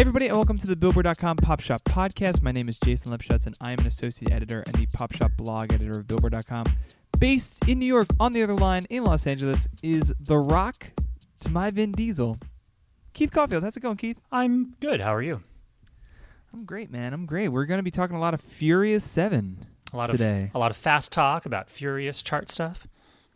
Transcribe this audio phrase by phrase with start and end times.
[0.00, 2.40] Hey, everybody, and welcome to the Billboard.com Pop Shop Podcast.
[2.40, 5.30] My name is Jason Lipschutz, and I am an associate editor and the Pop Shop
[5.36, 6.64] blog editor of Billboard.com.
[7.18, 10.92] Based in New York, on the other line in Los Angeles, is The Rock
[11.42, 12.38] to my Vin Diesel.
[13.12, 14.18] Keith Caulfield, how's it going, Keith?
[14.32, 15.02] I'm good.
[15.02, 15.42] How are you?
[16.54, 17.12] I'm great, man.
[17.12, 17.48] I'm great.
[17.48, 20.44] We're going to be talking a lot of Furious 7 A lot today.
[20.44, 22.86] of a lot of fast talk about furious chart stuff.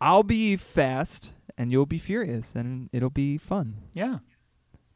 [0.01, 3.83] I'll be fast, and you'll be furious, and it'll be fun.
[3.93, 4.21] Yeah.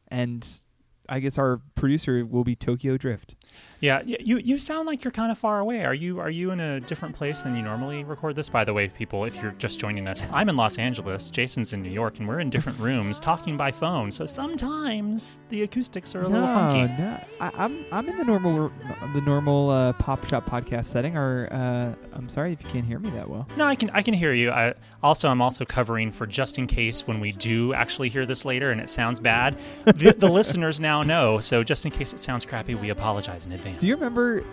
[0.07, 0.61] And
[1.09, 3.35] I guess our producer will be Tokyo Drift.
[3.81, 5.85] Yeah, you you sound like you're kind of far away.
[5.85, 8.49] Are you are you in a different place than you normally record this?
[8.49, 11.81] By the way, people, if you're just joining us, I'm in Los Angeles, Jason's in
[11.81, 14.11] New York, and we're in different rooms talking by phone.
[14.11, 16.93] So sometimes the acoustics are a little funky.
[17.01, 18.69] No, I, I'm I'm in the normal
[19.13, 21.15] the normal uh, pop shop podcast setting.
[21.15, 23.47] Or uh, I'm sorry if you can't hear me that well.
[23.55, 24.51] No, I can I can hear you.
[24.51, 28.43] I, also, I'm also covering for just in case when we do actually hear this
[28.43, 29.57] later and it sounds bad.
[29.85, 31.39] The, the listeners now know.
[31.39, 33.81] So just in case it sounds crappy, we apologize in advance.
[33.81, 34.43] Do you remember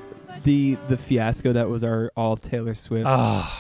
[0.44, 3.06] the the fiasco that was our all Taylor Swift?
[3.08, 3.50] Oh,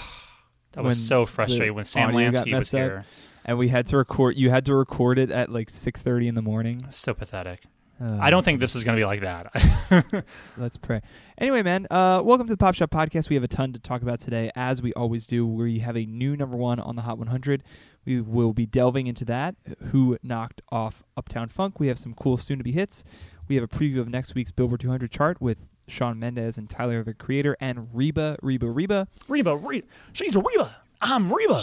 [0.72, 2.78] that was so frustrating when Sam Lansky was up?
[2.78, 3.04] here.
[3.44, 4.36] and we had to record.
[4.36, 6.86] You had to record it at like 6:30 in the morning.
[6.90, 7.62] So pathetic.
[7.98, 10.24] Uh, I don't think this is going to be like that.
[10.58, 11.00] Let's pray.
[11.38, 13.30] Anyway, man, uh, welcome to the Pop Shop Podcast.
[13.30, 15.46] We have a ton to talk about today, as we always do.
[15.46, 17.64] We have a new number one on the Hot 100.
[18.04, 19.54] We will be delving into that.
[19.92, 21.80] Who knocked off Uptown Funk?
[21.80, 23.02] We have some cool soon to be hits.
[23.48, 27.02] We have a preview of next week's Billboard 200 chart with Shawn Mendes and Tyler
[27.04, 29.08] the Creator and Reba, Reba, Reba.
[29.28, 30.76] Reba, Reba, she's Reba.
[31.00, 31.62] I'm Reba.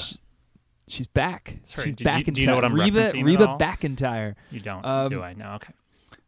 [0.87, 1.59] She's back.
[1.63, 3.47] Sorry, She's back do- in do you know what I'm Reba, referencing Reba?
[3.59, 4.35] McEntire.
[4.51, 5.33] You don't, Um, do I?
[5.33, 5.53] No.
[5.55, 5.73] Okay.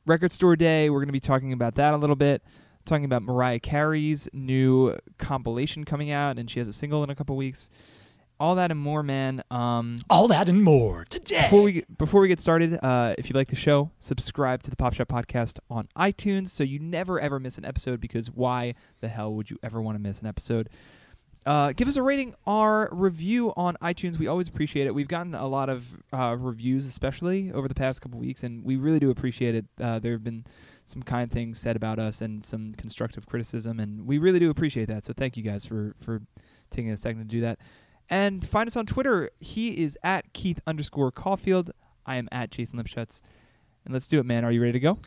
[0.05, 0.89] Record Store Day.
[0.89, 2.41] We're going to be talking about that a little bit.
[2.85, 7.15] Talking about Mariah Carey's new compilation coming out, and she has a single in a
[7.15, 7.69] couple weeks.
[8.39, 9.43] All that and more, man.
[9.49, 11.43] Um, All that and more today.
[11.43, 14.69] before we get, before we get started, uh, if you like the show, subscribe to
[14.69, 18.01] the Pop Shop Podcast on iTunes so you never ever miss an episode.
[18.01, 20.69] Because why the hell would you ever want to miss an episode?
[21.45, 24.17] Uh, give us a rating or review on iTunes.
[24.17, 24.95] We always appreciate it.
[24.95, 28.75] We've gotten a lot of uh, reviews, especially over the past couple weeks, and we
[28.77, 29.65] really do appreciate it.
[29.79, 30.43] Uh, there have been
[30.87, 34.87] some kind things said about us and some constructive criticism, and we really do appreciate
[34.87, 35.05] that.
[35.05, 36.21] So thank you guys for for
[36.71, 37.59] taking a second to do that.
[38.09, 39.29] And find us on Twitter.
[39.39, 41.71] He is at Keith underscore Caulfield.
[42.05, 43.21] I am at Jason Lipschutz.
[43.83, 44.45] And let's do it, man.
[44.45, 44.99] Are you ready to go?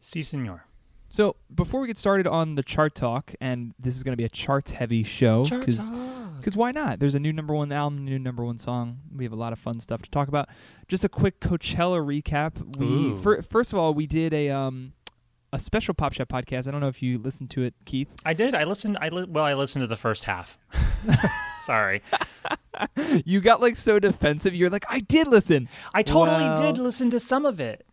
[0.00, 0.66] Si, senor.
[1.08, 4.24] So before we get started on the chart talk, and this is going to be
[4.24, 6.98] a charts heavy show, because why not?
[6.98, 8.98] There's a new number one album, new number one song.
[9.14, 10.48] We have a lot of fun stuff to talk about.
[10.88, 12.76] Just a quick Coachella recap.
[12.78, 14.92] We fir- first of all, we did a um
[15.52, 16.66] a special Pop Shop podcast.
[16.66, 18.08] I don't know if you listened to it, Keith.
[18.24, 18.54] I did.
[18.56, 18.98] I listened.
[19.00, 20.58] I li- well, I listened to the first half.
[21.60, 22.02] Sorry,
[23.24, 24.54] you got like so defensive.
[24.54, 25.68] You're like, I did listen.
[25.94, 27.86] I totally did listen to some of it.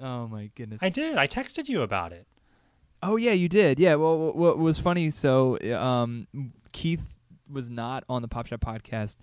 [0.00, 0.80] Oh my goodness.
[0.82, 1.16] I did.
[1.16, 2.26] I texted you about it.
[3.02, 3.78] Oh yeah, you did.
[3.78, 3.94] Yeah.
[3.96, 5.10] Well, what- what was funny?
[5.10, 6.26] So, um,
[6.72, 7.14] Keith
[7.50, 9.16] was not on the Pop Shop podcast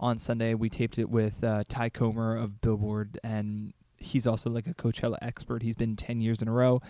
[0.00, 0.54] on Sunday.
[0.54, 5.16] We taped it with uh, Tye Comer of Billboard, and he's also like a Coachella
[5.22, 5.62] expert.
[5.62, 6.80] He's been ten years in a row,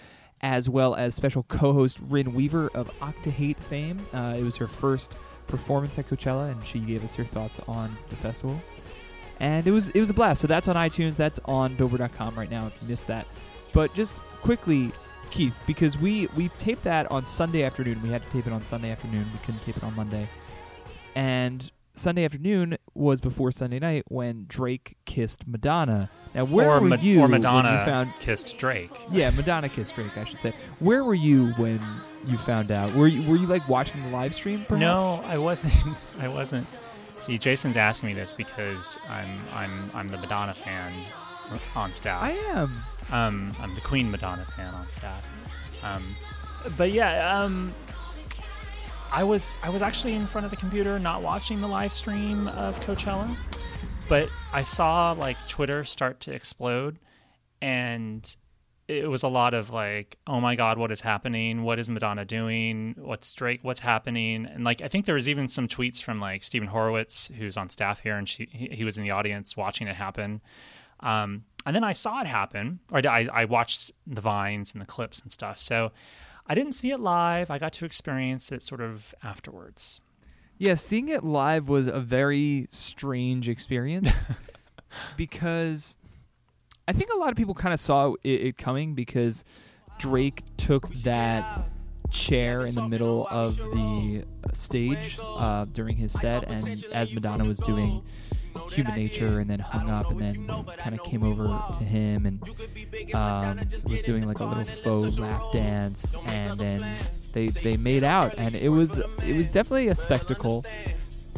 [0.40, 4.06] as well as special co-host Ryn Weaver of Octahate fame.
[4.12, 7.96] Uh, it was her first performance at Coachella, and she gave us her thoughts on
[8.10, 8.60] the festival.
[9.40, 10.40] And it was it was a blast.
[10.40, 11.16] So that's on iTunes.
[11.16, 12.68] That's on Billboard.com right now.
[12.68, 13.26] If you missed that,
[13.72, 14.92] but just quickly,
[15.30, 18.00] Keith, because we we taped that on Sunday afternoon.
[18.02, 19.26] We had to tape it on Sunday afternoon.
[19.32, 20.26] We couldn't tape it on Monday.
[21.14, 26.10] And Sunday afternoon was before Sunday night when Drake kissed Madonna.
[26.34, 28.12] Now, where or, were Ma- you or when Madonna you found?
[28.18, 28.94] kissed Drake.
[29.10, 30.16] Yeah, Madonna kissed Drake.
[30.16, 30.54] I should say.
[30.78, 31.80] Where were you when
[32.26, 32.92] you found out?
[32.92, 34.64] Were you were you like watching the live stream?
[34.66, 34.80] Perhaps?
[34.80, 36.16] No, I wasn't.
[36.20, 36.66] I wasn't.
[37.18, 40.92] See, Jason's asking me this because I'm I'm I'm the Madonna fan
[41.74, 42.22] on staff.
[42.22, 42.82] I am.
[43.10, 45.28] Um, I'm the Queen Madonna fan on staff.
[45.82, 46.16] Um,
[46.76, 47.72] but yeah, um,
[49.12, 52.48] I was I was actually in front of the computer, not watching the live stream
[52.48, 53.36] of Coachella,
[54.08, 56.98] but I saw like Twitter start to explode,
[57.62, 58.36] and
[58.88, 61.64] it was a lot of like, oh my god, what is happening?
[61.64, 62.94] What is Madonna doing?
[62.98, 63.60] What's Drake?
[63.62, 64.46] What's happening?
[64.46, 67.68] And like, I think there was even some tweets from like Steven Horowitz, who's on
[67.68, 70.40] staff here, and she he, was in the audience watching it happen.
[71.00, 74.86] Um, and then I saw it happen, or I, I watched the vines and the
[74.86, 75.58] clips and stuff.
[75.58, 75.90] So
[76.46, 77.50] I didn't see it live.
[77.50, 80.00] I got to experience it sort of afterwards.
[80.58, 84.26] Yeah, seeing it live was a very strange experience
[85.16, 85.96] because
[86.88, 89.44] I think a lot of people kind of saw it, it coming because
[89.98, 91.68] Drake took that
[92.10, 97.58] chair in the middle of the stage uh, during his set, and as Madonna was
[97.58, 98.02] doing
[98.70, 100.46] Human Nature and then hung up and then
[100.76, 102.42] kind of came over to him and
[103.14, 106.96] um, was doing like a little faux lap dance and then
[107.32, 110.64] they they made out and it was it was definitely a spectacle.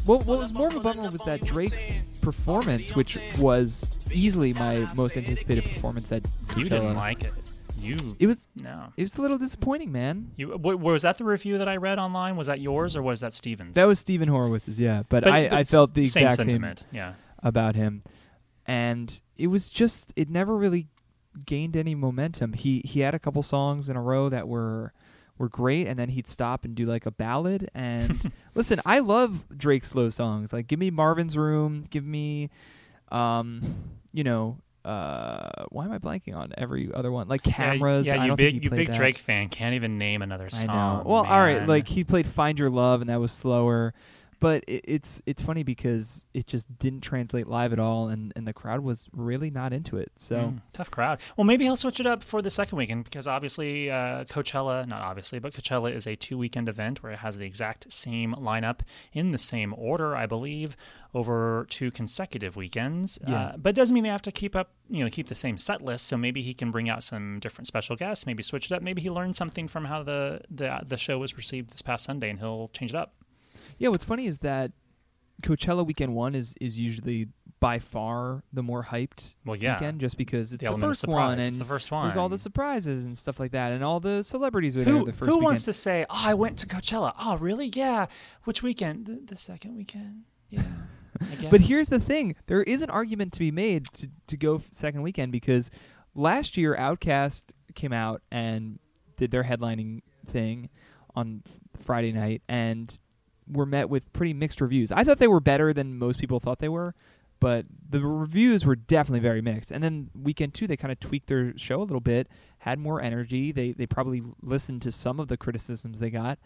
[0.08, 4.86] What, what was more of a bummer was that Drake's performance, which was easily my
[4.96, 6.26] most anticipated performance at
[6.56, 7.32] You didn't like it.
[7.76, 8.92] You It was no.
[8.96, 10.32] it was a little disappointing, man.
[10.36, 12.36] You w- was that the review that I read online?
[12.36, 13.74] Was that yours or was that Stevens?
[13.74, 15.02] That was Steven Horowitz's, yeah.
[15.10, 16.86] But, But- I, but I felt the same exact same sentiment.
[16.90, 17.12] Yeah.
[17.42, 18.02] about him,
[18.66, 20.88] and it was just it never really
[21.46, 22.54] gained any momentum.
[22.54, 24.92] He he had a couple songs in a row that were
[25.38, 27.70] were great, and then he'd stop and do like a ballad.
[27.74, 30.52] And listen, I love Drake's slow songs.
[30.52, 32.50] Like, give me Marvin's Room, give me,
[33.10, 33.76] um,
[34.12, 34.58] you know.
[34.84, 37.28] Uh, why am I blanking on every other one?
[37.28, 38.06] Like cameras.
[38.06, 38.96] Yeah, yeah you big you big that.
[38.96, 40.74] Drake fan can't even name another I song.
[40.74, 41.02] know.
[41.04, 41.66] Well, all right.
[41.66, 43.92] Like he played "Find Your Love" and that was slower,
[44.40, 48.46] but it, it's it's funny because it just didn't translate live at all, and and
[48.46, 50.12] the crowd was really not into it.
[50.16, 51.20] So Mm, tough crowd.
[51.36, 55.02] Well, maybe he'll switch it up for the second weekend because obviously uh, Coachella, not
[55.02, 58.80] obviously, but Coachella is a two weekend event where it has the exact same lineup
[59.12, 60.76] in the same order, I believe,
[61.14, 63.18] over two consecutive weekends.
[63.26, 63.36] Yeah.
[63.36, 65.58] Uh, but it doesn't mean they have to keep up, you know, keep the same
[65.58, 66.06] set list.
[66.06, 68.82] So maybe he can bring out some different special guests, maybe switch it up.
[68.82, 72.30] Maybe he learned something from how the the, the show was received this past Sunday,
[72.30, 73.14] and he'll change it up.
[73.78, 74.72] Yeah, what's funny is that
[75.42, 77.28] Coachella weekend one is is usually
[77.60, 81.32] by far the more hyped Well, yeah, weekend, just because it's the the, first one
[81.32, 82.04] and it's the first one.
[82.08, 85.04] there's all the surprises and stuff like that, and all the celebrities are there Who,
[85.06, 85.44] the first who weekend.
[85.44, 87.12] wants to say, "Oh, I went to Coachella"?
[87.20, 87.66] Oh, really?
[87.66, 88.06] Yeah.
[88.44, 89.06] Which weekend?
[89.06, 90.22] The, the second weekend.
[90.50, 90.62] Yeah.
[91.50, 94.68] But here's the thing: there is an argument to be made to to go f-
[94.70, 95.68] second weekend because
[96.14, 98.78] last year OutKast came out and
[99.16, 100.68] did their headlining thing
[101.16, 102.96] on f- Friday night and
[103.50, 104.92] were met with pretty mixed reviews.
[104.92, 106.94] I thought they were better than most people thought they were,
[107.40, 109.70] but the reviews were definitely very mixed.
[109.70, 112.28] And then weekend two, they kind of tweaked their show a little bit,
[112.58, 113.52] had more energy.
[113.52, 116.38] They they probably listened to some of the criticisms they got,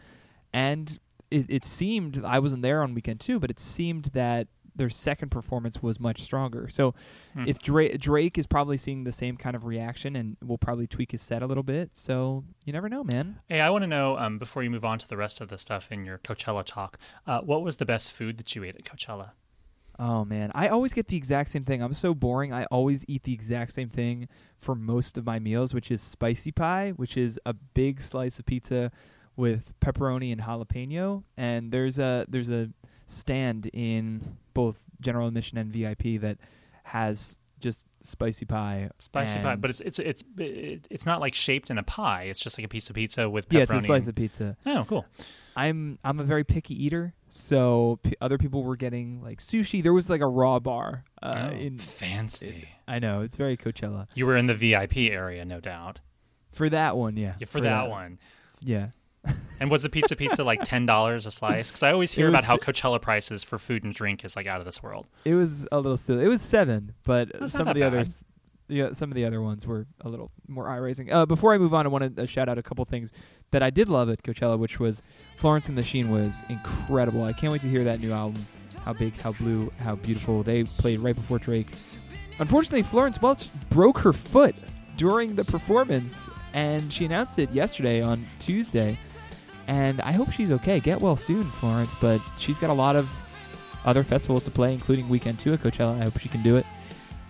[0.53, 0.99] and
[1.31, 5.31] it, it seemed I wasn't there on weekend two, but it seemed that their second
[5.31, 6.69] performance was much stronger.
[6.69, 6.95] So
[7.35, 7.45] Hmm.
[7.47, 11.13] if Drake, Drake is probably seeing the same kind of reaction and will probably tweak
[11.13, 11.91] his set a little bit.
[11.93, 13.39] So you never know, man.
[13.49, 15.59] Hey, I want to know um, before you move on to the rest of the
[15.59, 18.85] stuff in your Coachella talk, uh, what was the best food that you ate at
[18.85, 19.31] Coachella?
[19.99, 21.83] Oh man, I always get the exact same thing.
[21.83, 22.53] I'm so boring.
[22.53, 24.27] I always eat the exact same thing
[24.59, 28.47] for most of my meals, which is spicy pie, which is a big slice of
[28.47, 28.91] pizza
[29.37, 31.25] with pepperoni and jalapeno.
[31.37, 32.71] And there's a there's a
[33.13, 36.39] stand in both general admission and VIP that
[36.85, 38.91] has just spicy pie.
[38.99, 42.25] Spicy pie, but it's it's it's it's not like shaped in a pie.
[42.25, 43.55] It's just like a piece of pizza with pepperoni.
[43.57, 44.57] yeah, it's a slice of pizza.
[44.67, 45.07] Oh, cool.
[45.57, 49.83] I'm I'm a very picky eater, so p- other people were getting like sushi.
[49.83, 51.05] There was like a raw bar.
[51.23, 52.69] Uh, oh, in fancy.
[52.89, 56.01] I know it's very Coachella You were in the VIP area, no doubt.
[56.53, 57.17] for that one.
[57.17, 58.19] Yeah, Yeah, for, that, one.
[58.61, 58.89] Yeah,
[59.61, 61.71] And was the pizza pizza like ten dollars a slice?
[61.71, 64.47] Because I always hear It about how Coachella prices for food and drink is like
[64.49, 65.07] out of this world.
[65.25, 66.25] it was a little silly.
[66.25, 68.25] It was seven, but That's some of the others,
[68.69, 71.13] yeah, some of the other ones were a little more eye raising.
[71.13, 73.13] Uh, before I move on, I want to uh, shout out a couple things
[73.53, 75.01] that I did love at Coachella, which was
[75.37, 77.23] Florence and the Machine was incredible.
[77.23, 78.45] I can't wait to hear that new album.
[78.85, 80.43] How big, how blue, how beautiful.
[80.43, 81.69] They played right before Drake.
[82.41, 84.57] Unfortunately, Florence Welch broke her foot
[84.97, 88.99] during the performance, and she announced it yesterday on Tuesday.
[89.69, 90.81] And I hope she's okay.
[90.81, 91.95] Get well soon, Florence.
[92.01, 93.11] But she's got a lot of
[93.85, 96.01] other festivals to play, including Weekend 2 at Coachella.
[96.01, 96.67] I hope she can do it.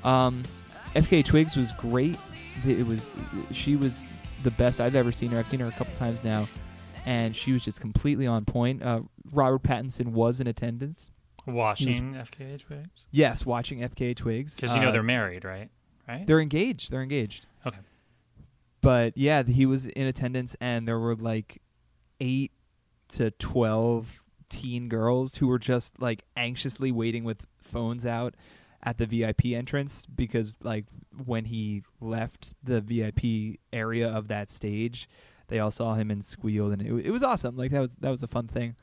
[0.05, 0.43] Um,
[0.95, 2.19] FKA Twigs was great.
[2.67, 3.13] It was
[3.51, 4.09] she was
[4.43, 5.39] the best I've ever seen her.
[5.39, 6.49] I've seen her a couple times now,
[7.07, 8.83] and she was just completely on point.
[8.83, 11.11] Uh, Robert Pattinson was in attendance.
[11.47, 15.71] Washing FKA Twigs Yes, watching FKA Twigs because you know Uh, they're married, right?
[16.07, 16.25] Right.
[16.27, 16.91] they're engaged.
[16.93, 17.47] They're engaged.
[17.67, 17.79] Okay.
[18.81, 21.61] But yeah, he was in attendance, and there were like
[22.23, 22.53] eight
[23.09, 28.35] to twelve teen girls who were just like anxiously waiting with phones out
[28.83, 30.85] at the VIP entrance because like
[31.25, 35.09] when he left the VIP area of that stage,
[35.49, 37.57] they all saw him and squealed, and it, it was awesome.
[37.57, 38.77] Like that was that was a fun thing.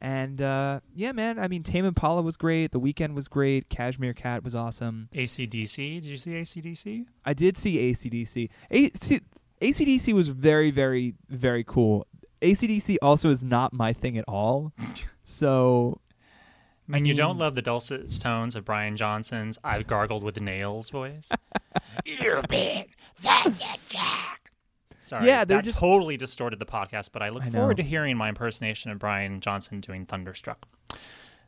[0.00, 1.38] And uh, yeah, man.
[1.38, 2.72] I mean, Tame Impala was great.
[2.72, 3.70] The Weeknd was great.
[3.70, 5.08] Cashmere Cat was awesome.
[5.14, 6.02] ACDC.
[6.02, 7.06] Did you see ACDC?
[7.24, 8.50] I did see ACDC.
[8.70, 9.20] AC,
[9.62, 12.06] ACDC was very, very, very cool.
[12.44, 14.72] ACDC also is not my thing at all.
[15.24, 16.00] So
[16.88, 20.90] I mean, you don't love the dulcet tones of Brian Johnson's "I've gargled with nails"
[20.90, 21.30] voice.
[22.06, 22.88] You bit
[23.22, 24.50] that jack.
[25.00, 27.10] Sorry, Yeah, they're that just- totally distorted the podcast.
[27.12, 30.66] But I look I forward to hearing my impersonation of Brian Johnson doing "Thunderstruck."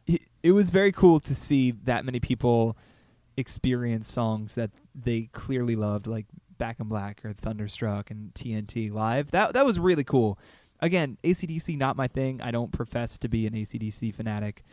[0.06, 2.76] it, it was very cool to see that many people
[3.36, 6.26] experience songs that they clearly loved, like
[6.58, 9.30] Back in Black or Thunderstruck and TNT live.
[9.32, 10.38] That that was really cool.
[10.80, 12.40] Again, ACDC not my thing.
[12.40, 14.64] I don't profess to be an ACDC fanatic.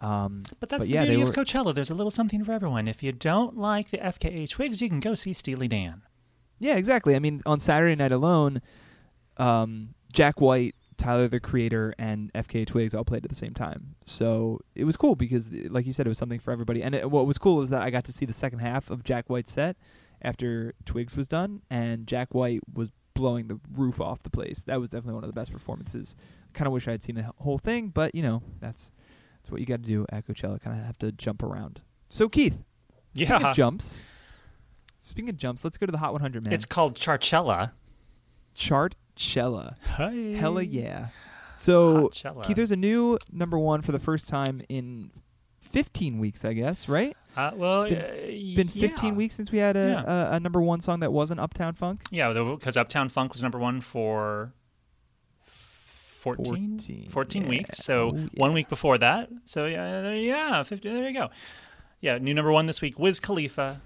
[0.00, 1.74] Um, But that's But the yeah, beauty of were- Coachella.
[1.74, 2.88] There's a little something for everyone.
[2.88, 6.02] If you don't like the FKA Twigs, you can go see Steely Dan.
[6.58, 7.14] Yeah, exactly.
[7.14, 8.62] I mean, on Saturday night alone,
[9.36, 13.96] um, Jack White, Tyler the Creator, and FKA Twigs all played at the same time.
[14.04, 16.82] So it was cool because, like you said, it was something for everybody.
[16.82, 19.02] And it, what was cool was that I got to see the second half of
[19.04, 19.76] Jack White's set
[20.22, 24.60] after Twigs was done, and Jack White was blowing the roof off the place.
[24.60, 26.14] That was definitely one of the best performances.
[26.52, 28.90] Kind of wish I had seen the whole thing, but you know, that's
[29.40, 30.60] that's what you got to do at Coachella.
[30.60, 31.80] Kind of have to jump around.
[32.08, 32.56] So Keith,
[33.14, 33.50] speaking Yeah.
[33.50, 34.02] of jumps.
[35.00, 36.52] Speaking of jumps, let's go to the Hot 100, man.
[36.54, 37.72] It's called Charchella.
[38.56, 39.76] Chartchella.
[39.96, 40.32] Hey.
[40.32, 41.08] Hella yeah.
[41.56, 42.42] So, Hotchella.
[42.44, 45.10] Keith, there's a new number one for the first time in
[45.60, 47.16] 15 weeks, I guess, right?
[47.36, 49.14] Uh, well, It's been uh, Been 15 yeah.
[49.16, 50.30] weeks since we had a, Yeah.
[50.32, 52.02] a, a number one song that wasn't Uptown Funk.
[52.10, 54.52] Yeah, because Uptown Funk was number one for
[55.44, 57.48] 14, 14, 14 yeah.
[57.48, 57.78] weeks.
[57.84, 58.26] So Oh, yeah.
[58.34, 59.30] one week before that.
[59.44, 61.30] So yeah, there, yeah, 50, there you go.
[62.00, 63.80] Yeah, new number one this week, Wiz Khalifa.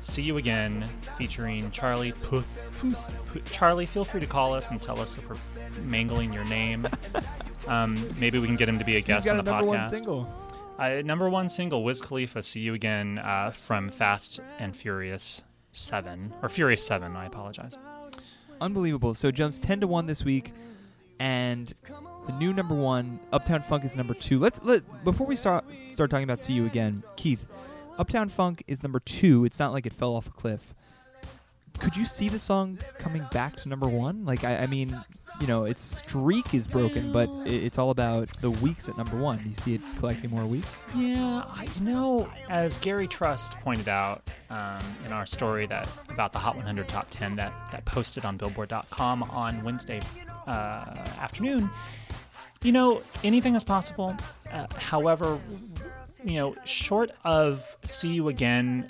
[0.00, 0.84] See you again,
[1.16, 2.46] featuring Charlie Puth.
[2.80, 3.52] Puth, Puth.
[3.52, 5.36] Charlie, feel free to call us and tell us if we're
[5.84, 6.88] mangling your name.
[7.68, 9.66] um, maybe we can get him to be a guest He's got on the number
[9.68, 9.92] one podcast.
[10.82, 16.34] Uh, number one single, Wiz Khalifa, "See You Again" uh, from Fast and Furious Seven
[16.42, 17.14] or Furious Seven.
[17.14, 17.78] I apologize.
[18.60, 19.14] Unbelievable.
[19.14, 20.52] So jumps 10 to 1 this week.
[21.20, 21.72] And
[22.26, 24.40] the new number one, Uptown Funk, is number two.
[24.40, 27.46] Let's let before we start start talking about See You Again, Keith.
[27.96, 29.44] Uptown Funk is number two.
[29.44, 30.74] It's not like it fell off a cliff.
[31.78, 34.24] Could you see the song coming back to number one?
[34.24, 34.96] Like, I, I mean,
[35.40, 39.16] you know, its streak is broken, but it, it's all about the weeks at number
[39.16, 39.38] one.
[39.38, 40.84] Do you see it collecting more weeks?
[40.94, 46.32] Yeah, I you know, as Gary Trust pointed out um, in our story that about
[46.32, 50.00] the Hot 100 Top 10 that that posted on Billboard.com on Wednesday
[50.46, 51.70] uh, afternoon.
[52.62, 54.14] You know, anything is possible.
[54.50, 55.40] Uh, however,
[56.24, 58.88] you know, short of "See You Again"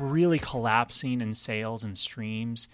[0.00, 2.68] really collapsing in sales and streams,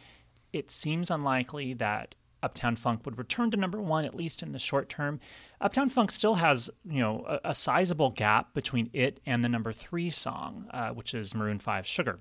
[0.53, 4.59] it seems unlikely that Uptown Funk would return to number one, at least in the
[4.59, 5.21] short term.
[5.61, 9.73] Uptown Funk still has, you know, a, a sizable gap between it and the number
[9.73, 12.19] three song, uh, which is Maroon 5 Sugar.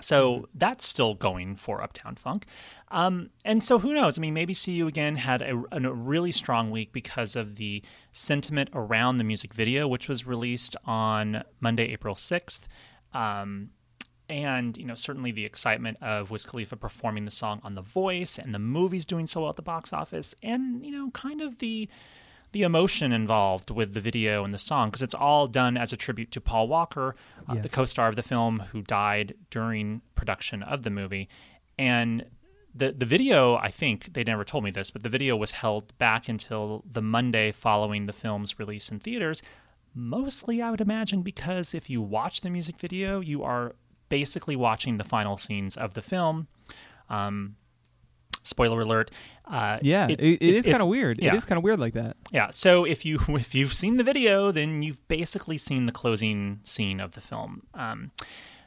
[0.00, 2.46] So that's still going for Uptown Funk.
[2.88, 4.18] Um, and so who knows?
[4.18, 7.82] I mean, maybe See You Again had a, a really strong week because of the
[8.12, 12.66] sentiment around the music video, which was released on Monday, April 6th.
[13.12, 13.70] Um,
[14.30, 18.38] and you know certainly the excitement of Wiz Khalifa performing the song on The Voice
[18.38, 21.58] and the movies doing so well at the box office, and you know kind of
[21.58, 21.88] the
[22.52, 25.96] the emotion involved with the video and the song because it's all done as a
[25.96, 27.14] tribute to Paul Walker,
[27.48, 27.60] uh, Yeah.
[27.60, 31.28] the co-star of the film who died during production of the movie,
[31.78, 32.24] and
[32.74, 35.96] the the video I think they never told me this, but the video was held
[35.98, 39.42] back until the Monday following the film's release in theaters.
[39.92, 43.74] Mostly, I would imagine, because if you watch the music video, you are
[44.10, 46.46] basically watching the final scenes of the film.
[47.08, 47.56] Um,
[48.42, 49.10] spoiler alert.
[49.46, 51.18] Uh, Yeah, it- it, it it's- kind of weird.
[51.20, 51.32] yeah.
[51.32, 52.16] It is kind of weird like that.
[52.30, 52.48] Yeah.
[52.50, 57.00] So if you if you've seen the video, then you've basically seen the closing scene
[57.00, 57.62] of the film.
[57.74, 58.10] Um,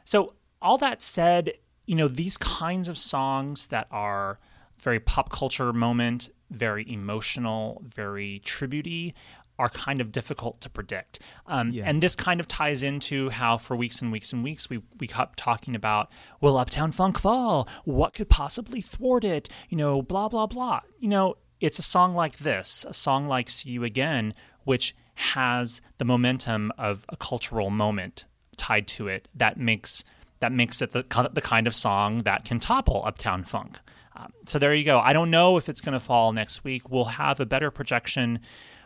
[0.04, 1.52] so all that said,
[1.86, 4.38] you know these kinds of songs that are
[4.78, 9.14] very pop culture moment, very emotional, very tributey,
[9.58, 11.20] are kind of difficult to predict.
[11.46, 11.84] Um, Yeah.
[11.86, 15.06] And this kind of ties into how for weeks and weeks and weeks we we
[15.06, 17.68] kept talking about will Uptown Funk fall?
[17.84, 19.48] What could possibly thwart it?
[19.68, 20.80] You know, blah blah blah.
[20.98, 24.34] You know, it's a song like this, a song like See You Again,
[24.64, 28.24] which has the momentum of a cultural moment
[28.56, 30.04] tied to it that makes
[30.40, 33.78] that makes it the, the kind of song that can topple Uptown Funk.
[34.16, 34.98] Um, so there you go.
[34.98, 36.88] I don't know if it's going to fall next week.
[36.90, 38.40] We'll have a better projection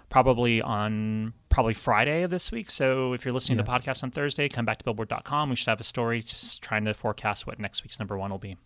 [0.09, 2.71] probably on probably Friday of this week.
[2.71, 5.51] So if you're listening to the podcast on Thursday, come back to billboard.com.
[5.51, 6.23] We should have a story
[6.61, 8.57] trying to forecast what next week's number one will be.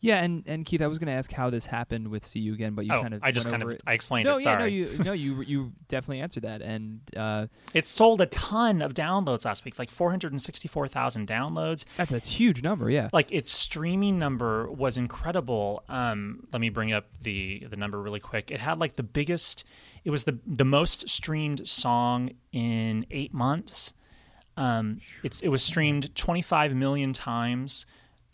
[0.00, 2.54] Yeah, and, and Keith, I was going to ask how this happened with See You
[2.54, 3.82] Again, but you oh, kind of I just kind of it.
[3.86, 4.44] I explained no, it.
[4.44, 8.82] yeah, no, you no, you you definitely answered that, and uh, it sold a ton
[8.82, 11.84] of downloads last week, like 464,000 downloads.
[11.96, 12.90] that's a huge number.
[12.90, 15.82] Yeah, like its streaming number was incredible.
[15.88, 18.50] Um, let me bring up the the number really quick.
[18.50, 19.64] It had like the biggest.
[20.04, 23.94] It was the the most streamed song in eight months.
[24.58, 27.86] Um, it's it was streamed 25 million times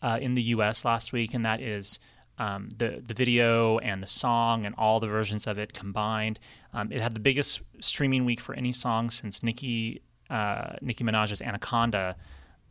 [0.03, 0.85] uh, in the U.S.
[0.85, 1.99] last week, and that is
[2.39, 6.41] um, the the video and the song and all the versions of it combined.
[6.75, 11.41] Um, it had the biggest streaming week for any song since Nicki uh, Nicki Minaj's
[11.41, 12.17] Anaconda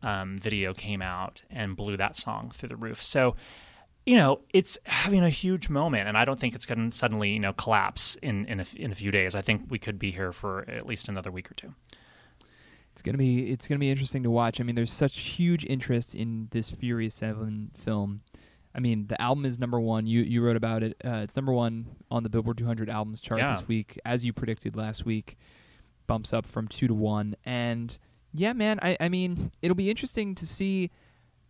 [0.01, 3.03] um, video came out and blew that song through the roof.
[3.03, 3.35] So,
[4.05, 7.29] you know, it's having a huge moment, and I don't think it's going to suddenly
[7.31, 9.35] you know collapse in in a, in a few days.
[9.35, 11.73] I think we could be here for at least another week or two.
[12.93, 14.59] It's gonna be it's gonna be interesting to watch.
[14.59, 18.21] I mean, there's such huge interest in this Furious Seven film.
[18.73, 20.07] I mean, the album is number one.
[20.07, 20.95] You you wrote about it.
[21.03, 23.51] Uh, it's number one on the Billboard 200 albums chart Yeah.
[23.53, 25.37] this week, as you predicted last week.
[26.07, 27.97] Bumps up from two to one, and
[28.33, 28.79] yeah, man.
[28.81, 30.89] I I mean, it'll be interesting to see.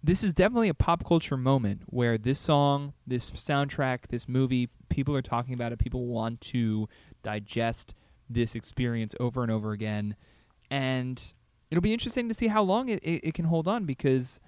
[0.04, 5.16] This is definitely a pop culture moment where this song, this soundtrack, this movie, people
[5.16, 5.78] are talking about it.
[5.78, 6.90] People want to
[7.22, 7.94] digest
[8.28, 10.16] this experience over and over again,
[10.72, 11.34] and
[11.70, 14.40] it'll be interesting to see how long it, it, it can hold on because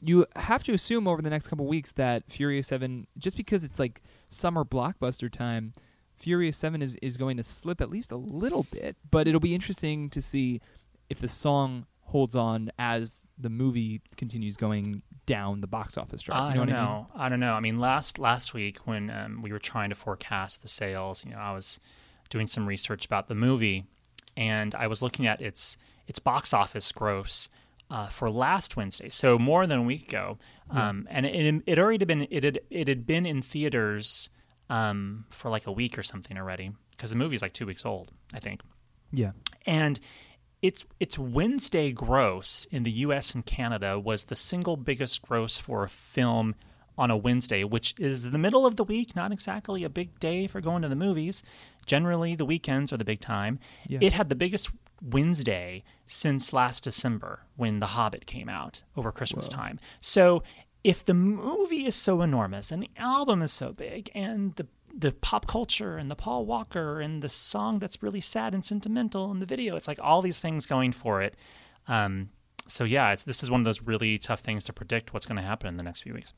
[0.00, 3.78] you have to assume over the next couple weeks that Furious 7 just because it's
[3.78, 5.72] like summer blockbuster time
[6.16, 9.54] Furious 7 is, is going to slip at least a little bit but it'll be
[9.54, 10.60] interesting to see
[11.08, 16.38] if the song holds on as the movie continues going down the box office chart
[16.38, 16.90] I you know don't what I mean?
[16.90, 17.06] know.
[17.14, 17.52] I don't know.
[17.54, 21.32] I mean, last last week when um, we were trying to forecast the sales, you
[21.32, 21.80] know, I was
[22.30, 23.84] doing some research about the movie,
[24.38, 25.76] and I was looking at its
[26.06, 27.50] its box office gross
[27.90, 30.38] uh, for last Wednesday, so more than a week ago,
[30.70, 34.30] um, and it it already been it had it had been in theaters
[34.70, 38.12] um, for like a week or something already because the movie's like two weeks old,
[38.32, 38.62] I think
[39.10, 39.32] yeah
[39.66, 39.98] and
[40.62, 43.34] its its Wednesday gross in the U.S.
[43.34, 46.54] and Canada was the single biggest gross for a film
[46.96, 50.46] on a Wednesday, which is the middle of the week, not exactly a big day
[50.48, 51.44] for going to the movies.
[51.88, 53.58] Generally, the weekends are the big time.
[53.88, 53.98] Yeah.
[54.00, 54.70] It had the biggest
[55.02, 59.80] Wednesday since last December when The Hobbit came out over Christmas time.
[59.98, 60.42] So
[60.84, 64.66] if the movie is so enormous and the album is so big and the
[64.96, 69.30] the pop culture and the Paul Walker and the song that's really sad and sentimental
[69.30, 71.36] and the video, it's like all these things going for it.
[71.86, 72.30] Um,
[72.66, 75.36] so yeah, it's this is one of those really tough things to predict what's going
[75.36, 76.32] to happen in the next few weeks.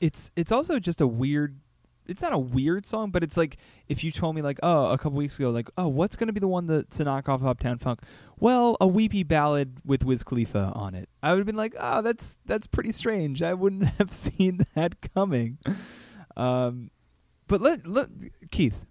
[0.00, 1.58] it's it's also just a weird
[2.06, 3.56] it's not a weird song but it's like
[3.88, 6.40] if you told me like oh a couple weeks ago like oh what's to be
[6.40, 8.00] the one that, to knock off uptown funk?
[8.38, 11.08] Well a weepy ballad with wiz khalifa on it.
[11.22, 13.42] I would have been like oh that's that's pretty strange.
[13.42, 15.58] I wouldn't have seen that coming.
[16.36, 16.90] Um
[17.46, 18.08] but let, let
[18.50, 18.86] keith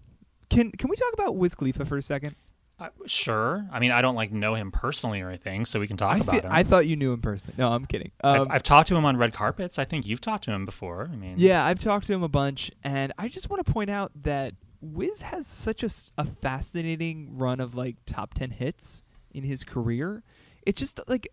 [0.50, 2.36] can can we talk about wiz khalifa for a second
[2.80, 5.98] Uh, sure, I mean I don't like know him personally or anything, so we can
[5.98, 6.52] talk I, about him.
[6.52, 9.06] I thought you knew him personally no i'm kidding um, I've, I've talked to him
[9.06, 9.80] on red carpets.
[9.80, 11.10] I think you've talked to him before.
[11.12, 13.90] I mean, Yeah, I've talked to him a bunch, and I just want to point
[13.90, 19.64] out that Wiz has such a fascinating run of like top 10 hits in his
[19.64, 20.24] career.
[20.66, 21.30] It's just like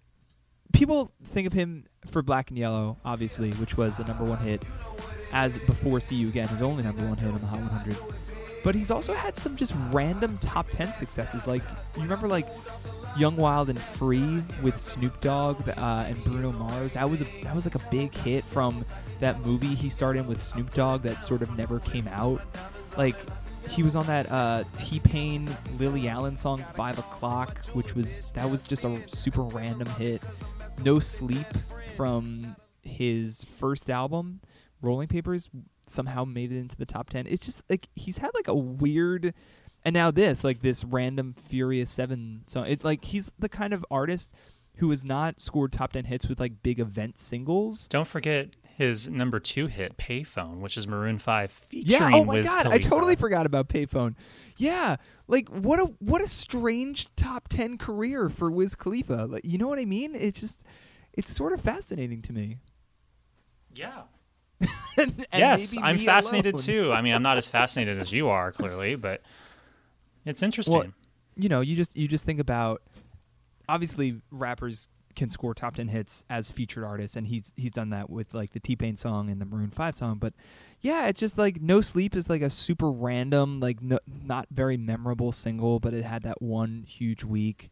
[0.73, 4.63] people think of him for Black and Yellow, obviously, which was a number one hit,
[5.33, 7.97] as before See You Again, his only number one hit on the Hot 100.
[8.63, 11.47] But he's also had some just random top 10 successes.
[11.47, 11.63] Like,
[11.97, 12.47] you remember, like,
[13.17, 16.93] Young Wild and Free with Snoop Dogg uh, and Bruno Mars.
[16.93, 18.85] That was a that was like a big hit from
[19.19, 22.41] that movie he starred in with Snoop Dogg that sort of never came out.
[22.97, 23.17] Like
[23.69, 28.49] he was on that uh, T Pain Lily Allen song Five O'clock, which was that
[28.49, 30.23] was just a super random hit.
[30.85, 31.47] No Sleep
[31.97, 34.41] from his first album,
[34.81, 35.49] Rolling Papers,
[35.91, 37.27] somehow made it into the top ten.
[37.27, 39.35] It's just like he's had like a weird
[39.85, 42.67] and now this like this random furious 7 song.
[42.67, 44.35] It's like he's the kind of artist
[44.77, 47.87] who has not scored top 10 hits with like big event singles.
[47.89, 52.39] Don't forget his number two hit, "Payphone," which is Maroon Five featuring yeah oh my
[52.39, 54.15] Wiz god i totally forgot about payphone.
[54.57, 54.97] Yeah
[55.29, 59.27] like what a what a strange top 10 career for wiz khalifa.
[59.27, 60.15] Like you know what i mean?
[60.15, 60.63] It's just
[61.13, 62.59] it's sort of fascinating to me.
[63.75, 64.03] Yeah.
[64.97, 66.65] And yes, I'm fascinated alone.
[66.65, 66.93] too.
[66.93, 69.23] I mean, I'm not as fascinated as you are, clearly, but
[70.27, 70.75] it's interesting.
[70.75, 70.89] Well,
[71.37, 72.83] you know, you just you just think about
[73.69, 78.09] obviously rappers can score top 10 hits as featured artists and he's he's done that
[78.09, 80.35] with like the T-Pain song and the Maroon 5 song but
[80.81, 84.77] yeah it's just like No Sleep is like a super random like no, not very
[84.77, 87.71] memorable single but it had that one huge week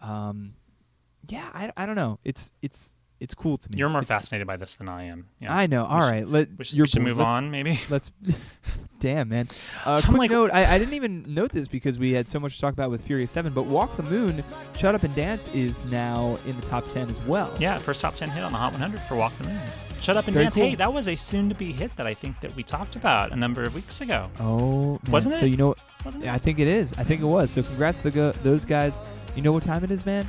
[0.00, 0.54] um
[1.28, 4.46] yeah I, I don't know it's it's it's cool to me You're more It's- fascinated
[4.46, 5.26] by this than I am.
[5.40, 5.54] Yeah.
[5.54, 7.78] I know We all should- let we should, you're we should move Let's- on, maybe.
[7.90, 8.10] Let's.
[9.00, 9.48] Damn, man.
[9.84, 12.54] Uh, quick like- note: I, I didn't even note this because we had so much
[12.54, 14.42] to talk about with Furious Seven, but Walk the Moon,
[14.78, 17.52] Shut Up and Dance is now in the top ten as well.
[17.58, 19.58] Yeah, first top 10 hit on the Hot 100 for Walk the Moon.
[20.00, 20.54] Shut Up and Very Dance.
[20.56, 20.64] cool.
[20.66, 23.32] Hey, that was a soon to be hit that I think that we talked about
[23.32, 24.30] a number of weeks ago.
[24.38, 25.10] Oh, man.
[25.12, 25.38] Wasn't it?
[25.38, 26.30] So you know, Wasn't it?
[26.30, 26.92] I think it is.
[26.94, 27.50] I think it was.
[27.50, 28.98] So congrats to the go- those guys.
[29.34, 30.28] You know what time it is, man?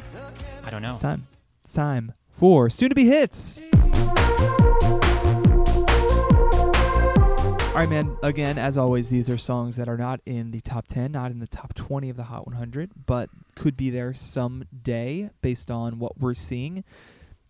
[0.64, 0.94] I don't know.
[0.94, 1.28] It's time.
[1.64, 3.62] It's time for soon to be hits.
[7.74, 8.16] All right, man.
[8.22, 11.40] Again, as always, these are songs that are not in the top 10, not in
[11.40, 16.20] the top 20 of the Hot 100, but could be there someday based on what
[16.20, 16.84] we're seeing.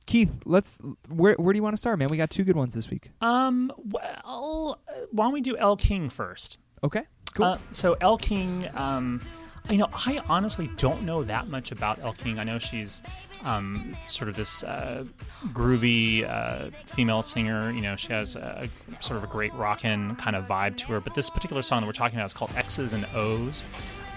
[0.06, 0.80] Keith, let's.
[1.10, 2.08] Where where do you want to start, man?
[2.08, 3.12] We got two good ones this week.
[3.19, 6.58] Um, well, uh, why don't we do Elle King first?
[6.84, 7.46] Okay, cool.
[7.46, 9.22] Uh, so Elle King, um,
[9.69, 12.38] you know, I honestly don't know that much about Elle King.
[12.38, 13.02] I know she's
[13.43, 15.06] um, sort of this uh,
[15.47, 17.71] groovy uh, female singer.
[17.71, 20.99] You know, she has a, sort of a great rockin' kind of vibe to her.
[20.99, 23.65] But this particular song that we're talking about is called X's and O's.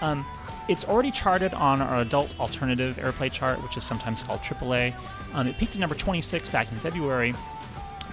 [0.01, 0.25] Um,
[0.67, 4.93] it's already charted on our adult alternative airplay chart, which is sometimes called AAA.
[5.33, 7.33] Um, it peaked at number 26 back in February.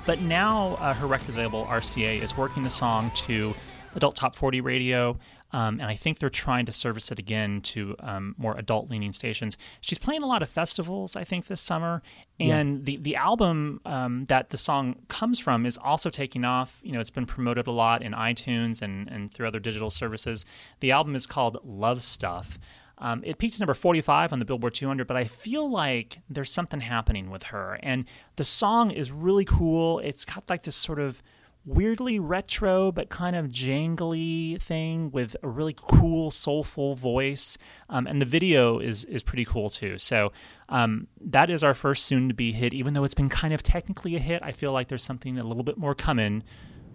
[0.06, 3.54] But now uh, her record label, RCA, is working the song to
[3.96, 5.18] adult top 40 radio.
[5.54, 9.12] Um, and I think they're trying to service it again to um, more adult leaning
[9.12, 9.56] stations.
[9.80, 12.02] She's playing a lot of festivals, I think, this summer.
[12.40, 12.84] And yeah.
[12.84, 16.80] the, the album um, that the song comes from is also taking off.
[16.82, 20.44] You know, it's been promoted a lot in iTunes and, and through other digital services.
[20.80, 22.58] The album is called Love Stuff.
[22.98, 26.50] Um, it peaked at number 45 on the Billboard 200, but I feel like there's
[26.50, 27.78] something happening with her.
[27.80, 30.00] And the song is really cool.
[30.00, 31.22] It's got like this sort of
[31.66, 37.56] weirdly retro but kind of jangly thing with a really cool soulful voice
[37.88, 40.30] um, and the video is is pretty cool too so
[40.68, 43.62] um, that is our first soon to be hit even though it's been kind of
[43.62, 46.42] technically a hit i feel like there's something a little bit more coming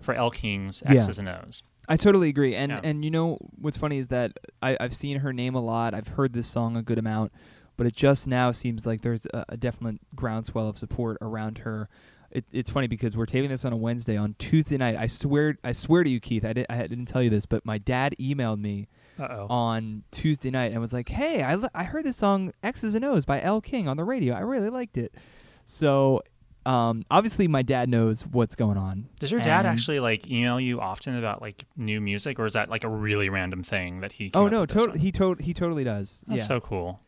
[0.01, 1.29] for Elle King's x's yeah.
[1.29, 2.82] and o's I totally agree, and yeah.
[2.84, 5.95] and you know what's funny is that I, I've seen her name a lot.
[5.95, 7.32] I've heard this song a good amount,
[7.77, 11.89] but it just now seems like there's a, a definite groundswell of support around her
[12.31, 14.17] it, it's funny because we're taping this on a Wednesday.
[14.17, 17.21] On Tuesday night, I swear, I swear to you, Keith, I, did, I didn't tell
[17.23, 18.87] you this, but my dad emailed me
[19.19, 19.47] Uh-oh.
[19.49, 23.25] on Tuesday night and was like, "Hey, I, I heard this song X's and O's
[23.25, 24.35] by Elle King on the radio.
[24.35, 25.13] I really liked it."
[25.65, 26.21] So,
[26.65, 29.09] um, obviously, my dad knows what's going on.
[29.19, 32.69] Does your dad actually like email you often about like new music, or is that
[32.69, 34.31] like a really random thing that he?
[34.33, 34.99] Oh no, totally.
[34.99, 36.23] He to- he totally does.
[36.27, 36.45] That's yeah.
[36.45, 36.99] so cool.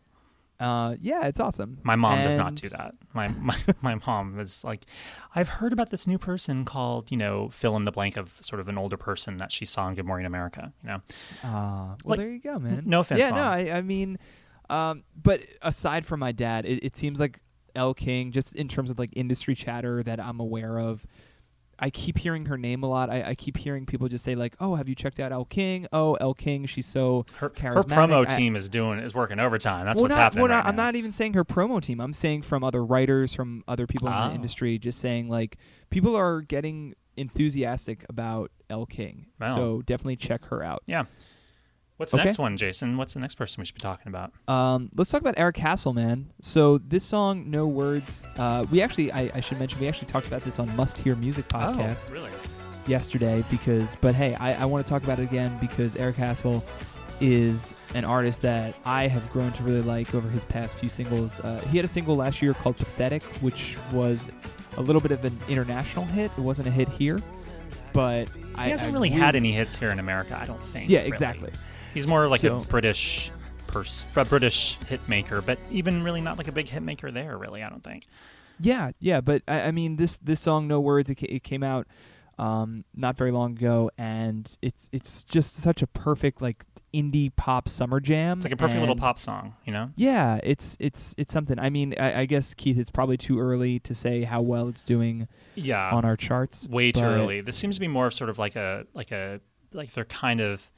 [0.61, 1.79] Uh, yeah, it's awesome.
[1.81, 2.93] My mom and does not do that.
[3.13, 4.85] My, my my mom is like,
[5.33, 8.59] I've heard about this new person called you know fill in the blank of sort
[8.59, 10.71] of an older person that she saw in Good Morning America.
[10.83, 11.01] You know.
[11.43, 12.83] Uh, well, like, there you go, man.
[12.85, 13.19] No offense.
[13.19, 13.39] Yeah, mom.
[13.39, 14.19] no, I, I mean,
[14.69, 17.39] um, but aside from my dad, it, it seems like
[17.75, 21.07] El King, just in terms of like industry chatter that I'm aware of,
[21.81, 23.09] I keep hearing her name a lot.
[23.09, 25.87] I, I, keep hearing people just say like, "Oh, have you checked out Elle King?
[25.91, 29.39] Oh, Elle King, she's so her, charismatic." Her promo I, team is doing is working
[29.39, 29.85] overtime.
[29.85, 30.43] That's well, what's not, happening.
[30.43, 30.83] Well, right I'm now.
[30.83, 31.99] not even saying her promo team.
[31.99, 34.17] I'm saying from other writers, from other people in Oh.
[34.17, 34.33] the ah.
[34.33, 35.57] industry, just saying like
[35.89, 39.25] people are getting enthusiastic about Elle King.
[39.39, 39.55] Wow.
[39.55, 40.83] So definitely check her out.
[40.85, 41.05] Yeah.
[42.01, 42.29] What's the Okay.
[42.29, 42.97] next one, Jason?
[42.97, 44.31] What's the next person we should be talking about?
[44.47, 46.31] Um, let's talk about Erik Hassle, man.
[46.41, 50.25] So this song, No Words, uh, we actually, I, I should mention, we actually talked
[50.25, 52.31] about this on Must Hear Music podcast Oh, really?
[52.87, 56.63] yesterday because, but hey, I, I want to talk about it again because Erik Hassle
[57.19, 61.39] is an artist that I have grown to really like over his past few singles.
[61.39, 64.27] Uh, he had a single last year called Pathetic, which was
[64.77, 66.31] a little bit of an international hit.
[66.35, 67.19] It wasn't a hit here,
[67.93, 70.89] but I He hasn't I really had any hits here in America, I don't think.
[70.89, 71.09] Yeah, really.
[71.09, 71.51] exactly.
[71.93, 73.31] He's more like So- a British
[73.67, 77.37] pers- a British hit maker, but even really not like a big hit maker there.
[77.37, 78.05] Really, I don't think.
[78.59, 81.87] Yeah, yeah, but I, I mean this this song No Words it, it came out
[82.37, 87.67] um, not very long ago and it's it's just such a perfect like indie pop
[87.69, 88.37] summer jam.
[88.37, 89.89] It's like a perfect little pop song, you know.
[89.95, 91.57] Yeah, it's it's it's something.
[91.59, 94.83] I mean, I, I guess Keith, it's probably too early to say how well it's
[94.83, 96.67] doing Yeah, on our charts.
[96.69, 97.41] way too early.
[97.41, 99.39] This seems to be more of sort of like a like a
[99.73, 100.69] like they're kind of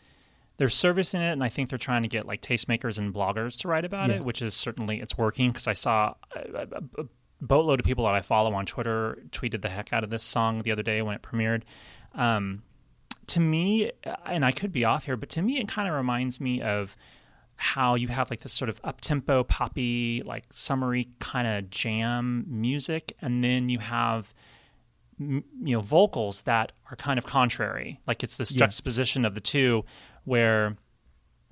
[0.58, 3.68] they're servicing it, and I think they're trying to get like tastemakers and bloggers to
[3.68, 4.18] write about Yeah.
[4.18, 7.06] it, which is certainly it's working because I saw a, a, a
[7.42, 10.62] boatload of people that I follow on Twitter tweeted the heck out of this song
[10.62, 11.64] the other day when it premiered.
[12.14, 12.64] Um,
[13.28, 13.92] to me,
[14.26, 16.96] and I could be off here, but to me, it kind of reminds me of
[17.56, 22.46] how you have like this sort of up tempo, poppy, like summery kind of jam
[22.48, 24.34] music, and then you have
[25.20, 28.00] you know vocals that are kind of contrary.
[28.08, 28.60] Like it's this Yeah.
[28.60, 29.86] juxtaposition of the two,
[30.26, 30.78] where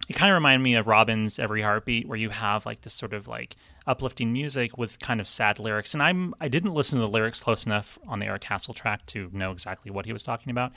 [0.10, 3.14] it kind of reminded me of Robyn's Every Heartbeat, where you have like this sort
[3.14, 3.56] of like
[3.88, 5.94] uplifting music with kind of sad lyrics.
[5.94, 9.06] And I'm I didn't listen to the lyrics close enough on the Erik Hassle track
[9.08, 10.72] to know exactly what he was talking about.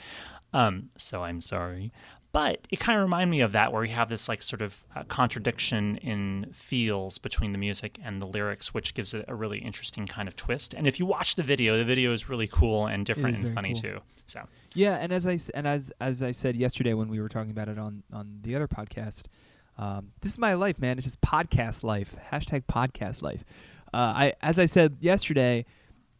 [0.53, 1.91] Um, so I'm sorry.
[2.31, 4.83] But it kind of reminded me of that, where you have this like sort of
[4.93, 9.59] uh, contradiction in feels between the music and the lyrics, which gives it a really
[9.59, 10.73] interesting kind of twist.
[10.73, 13.73] And if you watch the video, the video is really cool and different and funny
[13.73, 13.81] cool.
[13.81, 13.99] too.
[14.25, 14.41] So
[14.75, 17.51] Yeah, and as I s- and as as I said yesterday when we were talking
[17.51, 19.23] about it on on the other podcast,
[19.77, 20.97] um, this is my life, man.
[20.97, 22.15] It's just podcast life.
[22.31, 23.43] Hashtag podcast life.
[23.93, 25.65] Uh, I as I said yesterday,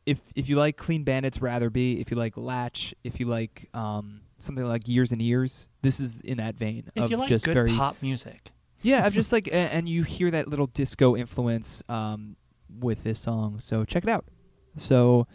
[0.06, 2.00] if if you like Clean Bandit's, rather be.
[2.00, 5.68] If you like Latch, if you like um, something like Years and Years.
[5.82, 9.06] This is in that vein If of you like just good very pop music, yeah,
[9.06, 12.38] of just like a- and you hear that little disco influence um,
[12.80, 13.60] with this song.
[13.60, 14.26] So check it out.
[14.78, 15.28] So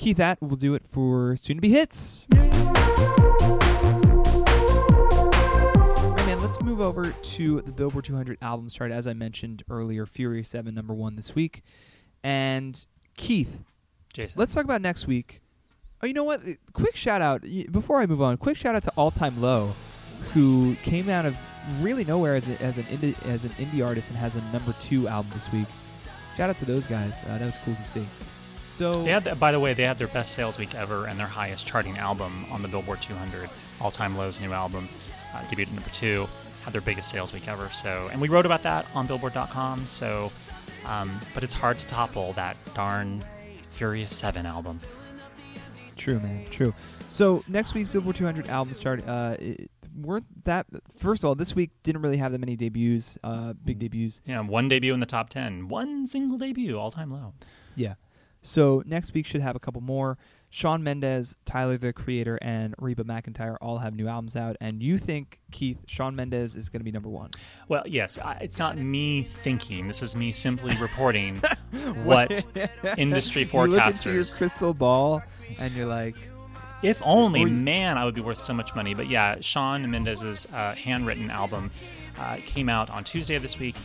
[0.00, 2.24] Keith, that will do it for soon to be hits.
[2.34, 2.40] All
[6.14, 6.40] right, man.
[6.40, 8.92] Let's move over to the Billboard 200 albums chart.
[8.92, 11.62] As I mentioned earlier, Fury Seven number one this week,
[12.24, 12.82] and
[13.18, 13.62] Keith.
[14.14, 14.38] Jason.
[14.38, 15.42] Let's talk about next week.
[16.02, 16.40] Oh, you know what?
[16.40, 18.38] Uh, Quick shout out before I move on.
[18.38, 19.74] Quick shout out to All Time Low,
[20.32, 21.36] who came out of
[21.82, 24.74] really nowhere as, a, as an indie, as an indie artist and has a number
[24.80, 25.66] two album this week.
[26.38, 27.22] Shout out to those guys.
[27.24, 28.06] Uh, that was cool to see.
[28.70, 31.18] So They had, the, by the way, they had their best sales week ever and
[31.18, 33.50] their highest charting album on the Billboard 200.
[33.80, 34.88] All Time Low's new album
[35.34, 36.26] uh, debuted at number two,
[36.64, 37.68] had their biggest sales week ever.
[37.70, 39.86] So, and we wrote about that on Billboard.com.
[39.86, 40.30] So,
[40.86, 43.22] um, but it's hard to topple that darn
[43.62, 44.80] Furious Seven album.
[45.96, 46.46] True, man.
[46.46, 46.72] True.
[47.08, 50.66] So next week's Billboard 200 albums chart uh, it, weren't that.
[50.96, 54.22] First of all, this week didn't really have that many debuts, uh, big debuts.
[54.24, 57.34] Yeah, one debut in the top ten, one single debut, All Time Low.
[57.76, 57.94] Yeah.
[58.42, 60.18] So next week should have a couple more.
[60.52, 64.56] Shawn Mendes, Tyler the Creator, and Reba McEntire all have new albums out.
[64.60, 67.30] And you think Keith Shawn Mendes is going to be number one?
[67.68, 69.86] Well, yes, I, it's not me thinking.
[69.86, 71.36] This is me simply reporting
[72.02, 72.46] what
[72.98, 73.68] industry forecasters.
[73.68, 75.22] You look into your crystal ball,
[75.60, 76.16] and you're like,
[76.82, 78.92] If only, man, I would be worth so much money.
[78.92, 81.70] But yeah, Shawn Mendes's uh, handwritten album
[82.18, 83.76] uh, came out on Tuesday of this week.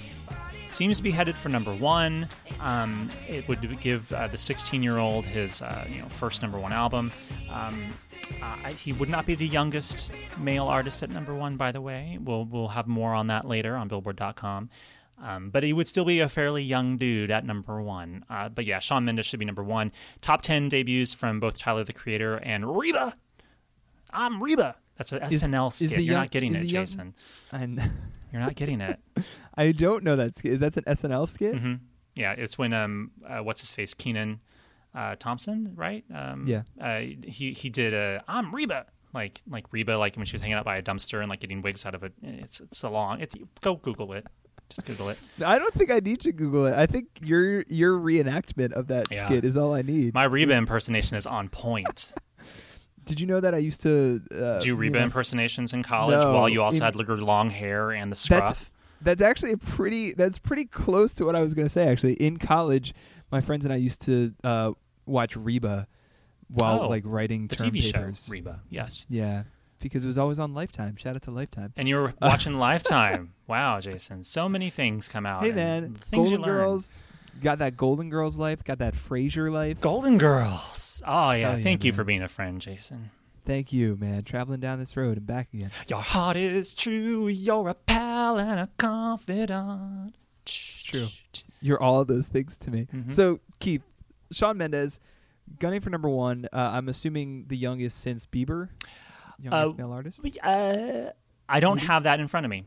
[0.67, 2.28] Seems to be headed for number one.
[2.60, 7.12] Um, it would give uh, the 16-year-old his uh, you know first number one album.
[7.51, 7.93] Um,
[8.41, 12.17] uh, he would not be the youngest male artist at number one, by the way.
[12.21, 14.69] We'll we'll have more on that later on Billboard.com.
[15.21, 18.25] Um, but he would still be a fairly young dude at number one.
[18.30, 19.91] Uh, but yeah, Shawn Mendes should be number one.
[20.19, 23.15] Top 10 debuts from both Tyler the Creator and Reba.
[24.12, 24.75] I'm Reba.
[24.97, 25.89] That's an Is- SNL is skit.
[25.91, 27.13] the You're young- not getting is it, young- Jason.
[27.54, 27.82] and
[28.36, 29.00] You're not getting it.
[29.56, 30.52] I don't know that skit.
[30.54, 31.56] Is that an SNL skit?
[31.58, 31.76] hmm
[32.15, 34.41] Yeah, it's when um, uh, what's his face, Kenan
[34.93, 36.04] uh, Thompson, right?
[36.13, 36.63] Um, Yeah.
[36.80, 38.88] Uh, he he did a I'm Reba.
[39.13, 41.62] Like like Reba, like when she was hanging out by a dumpster and like getting
[41.62, 42.12] wigs out of it.
[42.21, 43.21] It's it's a long.
[43.21, 44.28] It's go Google it.
[44.67, 45.17] Just Google it.
[45.45, 46.74] I don't think I need to Google it.
[46.76, 49.26] I think your your reenactment of that Yeah.
[49.28, 50.13] skit is all I need.
[50.13, 52.13] My Reba impersonation is on point.
[53.06, 56.20] Did you know that I used to uh, Do Reba you know, impersonations in college
[56.20, 58.44] No, while you also in- had like, your long hair and the scruff?
[58.44, 58.70] That's
[59.02, 62.13] that's actually a pretty that's pretty close to what I was going to say actually.
[62.13, 62.94] In college,
[63.32, 64.72] my friends and I used to uh,
[65.06, 65.88] watch Reba
[66.48, 68.26] while Oh, like writing the term TV papers.
[68.26, 68.62] show Reba.
[68.70, 69.06] Yes.
[69.10, 69.44] Yeah,
[69.80, 70.96] because it was always on Lifetime.
[70.96, 71.74] Shout out to Lifetime.
[71.76, 73.34] And you were watching Lifetime.
[73.48, 74.24] Wow, Jason.
[74.24, 75.44] So many things come out.
[75.44, 76.58] Hey man, things Golden you learn.
[76.58, 76.91] Girls
[77.41, 79.82] got that Golden Girls life, got that Frasier life.
[79.82, 81.02] Golden Girls.
[81.06, 81.50] Oh yeah.
[81.50, 81.95] Hell yeah, Thank you man.
[81.98, 83.12] for being a friend, Jason.
[83.45, 84.24] Thank you, man.
[84.24, 85.69] Traveling down this road and back again.
[85.88, 87.28] Your heart is true.
[87.28, 90.15] You're a pal and a confidant.
[90.45, 91.08] True.
[91.62, 92.88] You're all of those things to me.
[92.93, 93.12] Mhm.
[93.12, 93.82] So Keith,
[94.32, 95.00] Shawn Mendes,
[95.60, 96.48] gunning for number one.
[96.54, 98.69] Uh, I'm assuming the youngest since Bieber,
[99.39, 100.21] youngest Uh, male artist.
[100.43, 101.12] Uh,
[101.48, 102.65] I don't have that in front of me.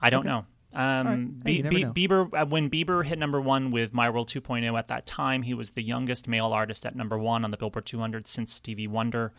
[0.00, 0.28] I don't Okay.
[0.28, 0.46] know.
[0.74, 1.52] Um, right.
[1.54, 4.78] Hey, Be- you Be- Bieber, uh, when Bieber hit number one with My World 2.0
[4.78, 7.86] at that time, he was the youngest male artist at number one on the Billboard
[7.86, 9.32] 200 since Stevie Wonder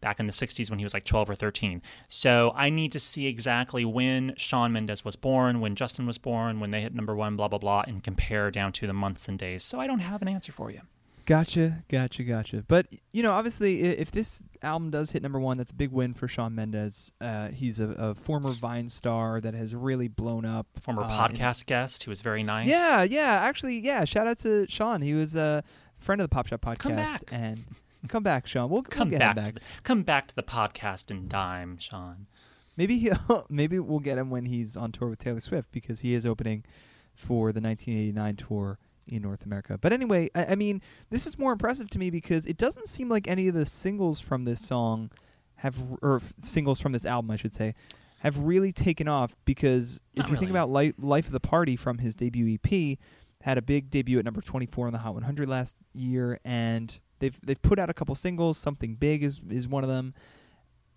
[0.00, 1.82] back in the 60s when he was like 12 or 13.
[2.08, 6.58] So I need to see exactly when Shawn Mendes was born, when Justin was born,
[6.58, 9.38] when they hit number one, blah, blah, blah, and compare down to the months and
[9.38, 9.62] days.
[9.62, 10.80] So I don't have an answer for you.
[11.30, 12.64] Gotcha, gotcha, gotcha.
[12.66, 16.12] But you know, obviously, if this album does hit number one, that's a big win
[16.12, 17.12] for Shawn Mendes.
[17.20, 20.66] Uh, he's a, a former Vine star that has really blown up.
[20.80, 22.68] Former uh, podcast guest who was very nice.
[22.68, 23.42] Yeah, yeah.
[23.42, 24.04] Actually, yeah.
[24.04, 25.02] Shout out to Shawn.
[25.02, 25.62] He was a
[25.98, 26.78] friend of the Pop Shop podcast.
[26.78, 27.22] Come back.
[27.30, 27.64] and
[28.08, 28.68] come back, Shawn.
[28.68, 29.54] We'll, Come we'll get back, back.
[29.54, 32.26] the, come back to the podcast and dime, Shawn.
[32.76, 33.46] Maybe he'll.
[33.48, 36.64] Maybe we'll get him when he's on tour with Taylor Swift because he is opening
[37.14, 38.78] for the 1989 tour
[39.16, 39.78] in North America.
[39.80, 43.08] But anyway, I, I mean, this is more impressive to me because it doesn't seem
[43.08, 45.10] like any of the singles from this song
[45.56, 47.74] have, or f- singles from this album, I should say,
[48.20, 49.34] have really taken off.
[49.44, 52.98] Because if Not you think about Li- Life of the Party from his debut EP,
[53.42, 57.38] had a big debut at number 24 on the Hot 100 last year, and they've
[57.42, 58.58] they've put out a couple singles.
[58.58, 60.14] Something Big is is one of them.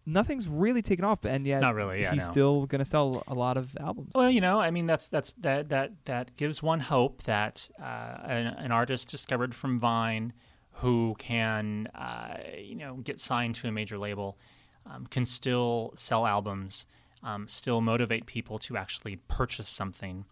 [0.05, 2.31] Nothing's really taken off, and yet Not really, yeah, he's no.
[2.31, 4.11] still going to sell a lot of albums.
[4.13, 8.17] Well, you know, I mean, that's that's that that that gives one hope that uh,
[8.25, 10.33] an, an artist discovered from Vine
[10.77, 14.37] who can, uh, you know, get signed to a major label
[14.85, 16.87] um, can still sell albums,
[17.23, 20.25] um, still motivate people to actually purchase something.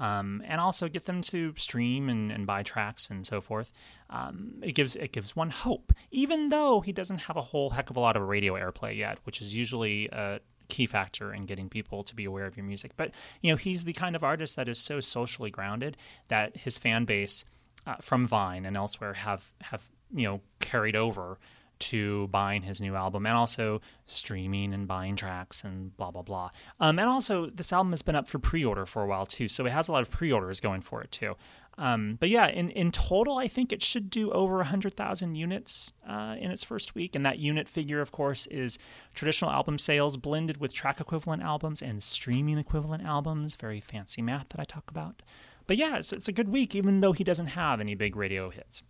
[0.00, 3.70] Um, and also get them to stream and, and buy tracks and so forth.
[4.08, 7.90] Um, it gives it gives one hope, even though he doesn't have a whole heck
[7.90, 11.68] of a lot of radio airplay yet, which is usually a key factor in getting
[11.68, 12.92] people to be aware of your music.
[12.96, 15.96] But you know, he's the kind of artist that is so socially grounded
[16.28, 17.44] that his fan base
[17.86, 21.38] uh, from Vine and elsewhere have have you know carried over
[21.80, 26.50] to buying his new album and also streaming and buying tracks and blah blah blah.
[26.78, 29.66] Um, and also, this album has been up for pre-order for a while too, so
[29.66, 31.34] it has a lot of pre-orders going for it too.
[31.80, 36.36] Um, but yeah, in, in total, I think it should do over 100,000 units uh,
[36.38, 37.16] in its first week.
[37.16, 38.78] And that unit figure, of course, is
[39.14, 43.56] traditional album sales blended with track equivalent albums and streaming equivalent albums.
[43.56, 45.22] Very fancy math that I talk about.
[45.66, 48.50] But yeah, it's, it's a good week, even though he doesn't have any big radio
[48.50, 48.82] hits.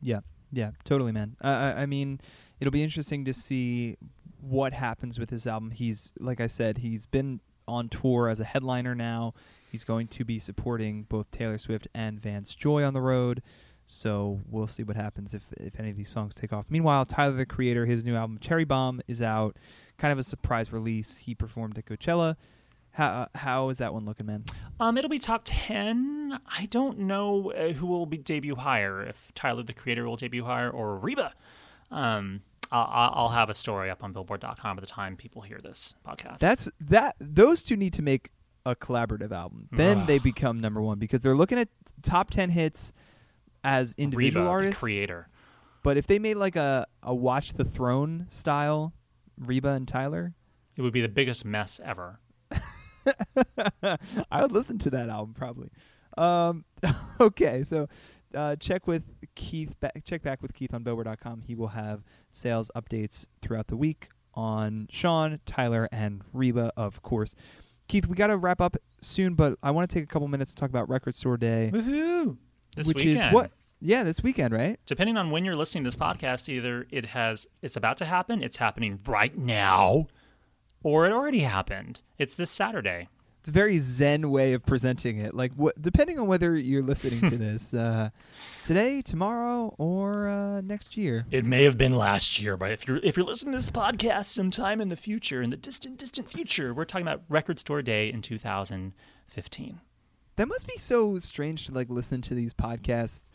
[0.00, 0.20] Yeah,
[0.52, 1.36] yeah, totally, man.
[1.42, 2.20] Uh, I, I mean,
[2.60, 3.96] it'll be interesting to see
[4.40, 5.70] what happens with his album.
[5.70, 9.34] He's, like I said, he's been on tour as a headliner now.
[9.70, 13.42] He's going to be supporting both Taylor Swift and Vance Joy on the road.
[13.86, 16.66] So we'll see what happens if, if any of these songs take off.
[16.68, 19.56] Meanwhile, Tyler the Creator, his new album Cherry Bomb is out.
[19.98, 21.18] Kind of a surprise release.
[21.18, 22.36] He performed at Coachella.
[22.92, 24.44] How uh, how is that one looking, man?
[24.78, 26.38] Um, it'll be top ten.
[26.46, 29.02] I don't know uh, who will be debut higher.
[29.02, 31.32] If Tyler the Creator will debut higher or Reba.
[31.90, 35.94] Um, I'll, I'll have a story up on Billboard.com by the time people hear this
[36.06, 36.38] podcast.
[36.38, 37.16] That's that.
[37.18, 38.30] Those two need to make
[38.64, 39.68] a collaborative album.
[39.72, 41.68] Then they become number one because they're looking at
[42.02, 42.92] top ten hits
[43.64, 44.80] as individual Reba, artists.
[44.80, 45.28] the creator.
[45.82, 48.92] But if they made like a a Watch the Throne style,
[49.38, 50.34] Reba and Tyler,
[50.76, 52.20] It would be the biggest mess ever.
[54.30, 55.70] I would listen to that album probably.
[56.16, 56.64] Um,
[57.20, 57.88] okay, so
[58.34, 59.74] uh, check with Keith.
[59.80, 61.42] Ba- check back with Keith on Billboard.com.
[61.42, 67.34] He will have sales updates throughout the week on Shawn, Tyler, and Reba, of course.
[67.88, 70.54] Keith, we got to wrap up soon, but I want to take a couple minutes
[70.54, 72.36] to talk about Record Store Day, Woohoo!
[72.76, 73.26] This which weekend.
[73.26, 73.50] is what?
[73.80, 74.78] Yeah, this weekend, right?
[74.86, 78.42] Depending on when you're listening to this podcast, either it has it's about to happen,
[78.42, 80.06] it's happening right now,
[80.82, 82.02] or it already happened.
[82.18, 83.08] It's this Saturday.
[83.40, 85.34] It's a very zen way of presenting it.
[85.34, 88.10] Like, wh- depending on whether you're listening to this uh,
[88.62, 91.26] today, tomorrow, or uh, next year.
[91.32, 94.26] It may have been last year, but if you're if you're listening to this podcast
[94.26, 98.12] sometime in the future, in the distant, distant future, we're talking about Record Store Day
[98.12, 99.80] in 2015.
[100.36, 103.28] That must be so strange to like listen to these podcasts,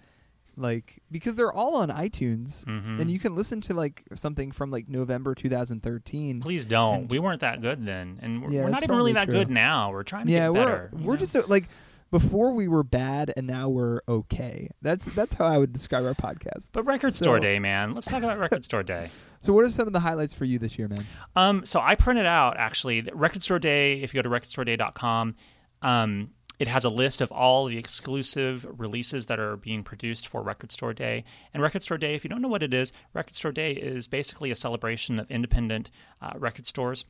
[0.57, 2.99] like because they're all on iTunes, Mhm.
[2.99, 6.41] and you can listen to like something from like November 2013.
[6.41, 7.01] Please don't.
[7.01, 9.33] And- we weren't that good then, and we're, Yeah, we're not even really that true.
[9.35, 9.91] good now.
[9.91, 10.89] We're trying to yeah, get we're better.
[10.93, 11.19] we're know?
[11.19, 11.69] just so, like
[12.09, 14.69] before we were bad, and now we're okay.
[14.81, 16.69] That's that's how I would describe our podcast.
[16.73, 17.93] But Record Store Day, man.
[17.93, 19.09] Let's talk about Record Store Day.
[19.39, 21.05] So, what are some of the highlights for you this year, man?
[21.35, 24.01] Um, so I printed out actually Record Store Day.
[24.01, 25.35] If you go to recordstoreday.com,
[25.83, 30.41] um, it has a list of all the exclusive releases that are being produced for
[30.41, 31.23] Record Store Day.
[31.53, 34.07] And Record Store Day, if you don't know what it is, Record Store Day is
[34.07, 35.91] basically a celebration of independent
[36.21, 37.05] uh, record stores.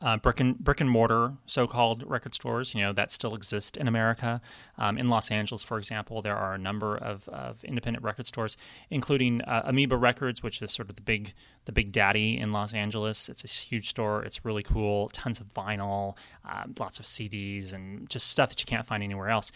[0.00, 3.88] Uh, brick and brick and mortar so-called record stores, you know, that still exist in
[3.88, 4.40] America.
[4.76, 8.56] Um, in Los Angeles, for example, there are a number of, of independent record stores,
[8.90, 11.32] including uh, Amoeba Records, which is sort of the big
[11.64, 13.28] the big daddy in Los Angeles.
[13.28, 14.22] It's a huge store.
[14.24, 15.08] It's really cool.
[15.10, 19.30] Tons of vinyl, um, lots of CDs, and just stuff that you can't find anywhere
[19.30, 19.52] else.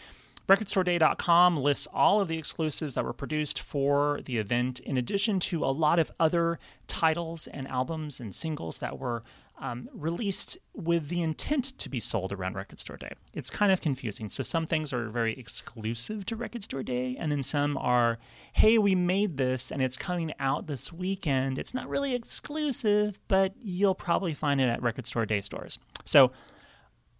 [0.49, 5.63] RecordStoreDay.com lists all of the exclusives that were produced for the event, in addition to
[5.63, 9.21] a lot of other titles and albums and singles that were
[9.59, 13.11] um, released with the intent to be sold around Record Store Day.
[13.33, 14.29] It's kind of confusing.
[14.29, 18.17] So some things are very exclusive to Record Store Day, and then some are,
[18.53, 21.59] hey, we made this and it's coming out this weekend.
[21.59, 25.77] It's not really exclusive, but you'll probably find it at Record Store Day stores.
[26.05, 26.31] So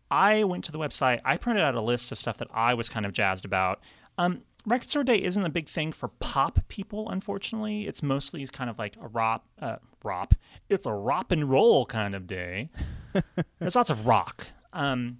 [0.09, 1.19] I went to the website.
[1.25, 3.81] I printed out a list of stuff that I was kind of jazzed about.
[4.17, 7.87] Um, Record Store Day isn't a big thing for pop people, unfortunately.
[7.87, 10.35] It's mostly kind of like a rop, uh, rop.
[10.69, 12.69] It's a rop and roll kind of day.
[13.59, 14.47] There's lots of rock.
[14.73, 15.19] Um,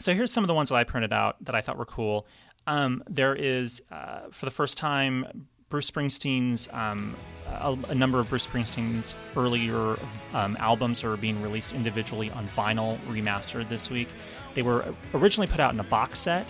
[0.00, 2.26] so here's some of the ones that I printed out that I thought were cool.
[2.66, 8.28] Um, there is, uh, for the first time, Bruce Springsteen's um, a, a number of
[8.28, 9.98] Bruce Springsteen's earlier
[10.32, 14.08] um, albums are being released individually on vinyl remastered this week.
[14.54, 16.46] They were originally put out in a box set,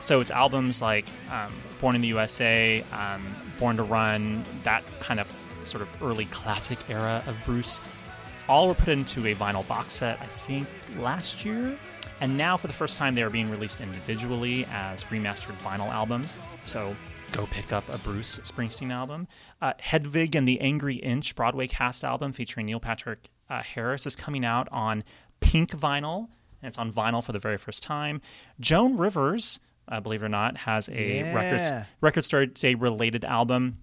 [0.00, 3.22] so it's albums like um, Born in the USA, um,
[3.58, 5.28] Born to Run, that kind of
[5.66, 7.80] sort of early classic era of Bruce.
[8.48, 11.76] All were put into a vinyl box set, I think, last year.
[12.20, 16.36] And now, for the first time, they are being released individually as remastered vinyl albums.
[16.64, 16.94] So
[17.32, 19.26] go pick up a Bruce Springsteen album.
[19.60, 24.14] Uh, Hedwig and the Angry Inch Broadway cast album featuring Neil Patrick uh, Harris is
[24.14, 25.02] coming out on
[25.40, 26.28] pink vinyl
[26.62, 28.20] and it's on vinyl for the very first time.
[28.60, 31.34] Joan Rivers, uh, believe it or not, has a Yeah.
[31.34, 33.78] record record store day related album.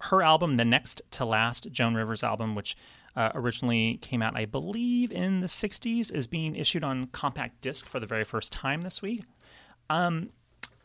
[0.00, 2.76] Her album, the next to last Joan Rivers album, which
[3.16, 7.86] uh, originally came out, I believe, in the '60s, is being issued on compact disc
[7.86, 9.24] for the very first time this week.
[9.88, 10.30] Um,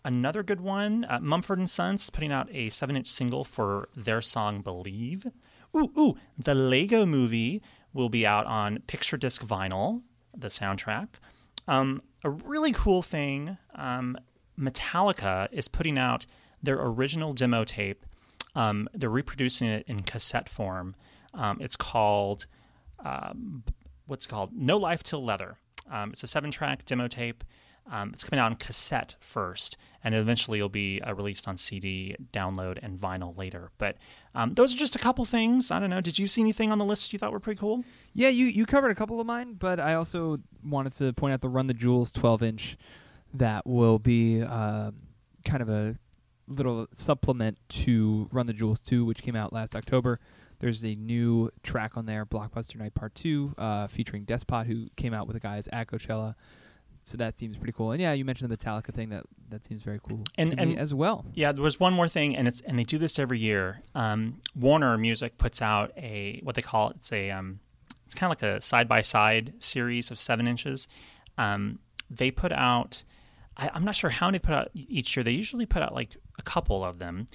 [0.05, 4.61] another good one, uh, Mumford and Sons putting out a seven-inch single for their song
[4.61, 5.27] "Believe."
[5.75, 7.61] Ooh, ooh, the Lego Movie
[7.93, 10.01] will be out on picture disc vinyl,
[10.35, 11.07] the soundtrack.
[11.67, 14.17] Um, a really cool thing, um,
[14.59, 16.25] Metallica is putting out
[16.61, 18.05] their original demo tape.
[18.59, 20.95] Um, they're reproducing it in cassette form.
[21.33, 22.45] Um, it's called
[23.05, 23.63] um,
[24.05, 25.57] what's called No Life Till Leather.
[25.89, 27.45] Um, it's a seven-track demo tape.
[27.89, 32.15] Um, it's coming out on cassette first, and eventually it'll be uh, released on CD,
[32.33, 33.71] download, and vinyl later.
[33.77, 33.95] But
[34.35, 35.71] um, those are just a couple things.
[35.71, 36.01] I don't know.
[36.01, 37.85] Did you see anything on the list you thought were pretty cool?
[38.13, 41.41] Yeah, you you covered a couple of mine, but I also wanted to point out
[41.41, 42.77] the Run the Jewels 12 inch
[43.33, 44.91] that will be uh,
[45.45, 45.95] kind of a
[46.49, 50.19] little supplement to Run the Jewels 2, which came out last October.
[50.59, 55.13] There's a new track on there, Blockbuster Night Part 2, uh, featuring Despot, who came
[55.13, 56.35] out with the guys at Coachella.
[57.05, 57.91] So that seems pretty cool.
[57.93, 59.09] And yeah, you mentioned the Metallica thing.
[59.09, 61.25] That that seems very cool And- to me and- as well.
[61.33, 63.81] Yeah, there was one more thing, and it's and they do this every year.
[63.95, 67.61] Um, Warner Music puts out a what they call it, it's a um,
[68.05, 70.87] it's kind of like a side by side series of seven inches.
[71.37, 71.79] Um,
[72.11, 73.03] they put out,
[73.57, 75.23] I, I'm not sure how many put out each year.
[75.23, 77.27] They usually put out like a couple of them,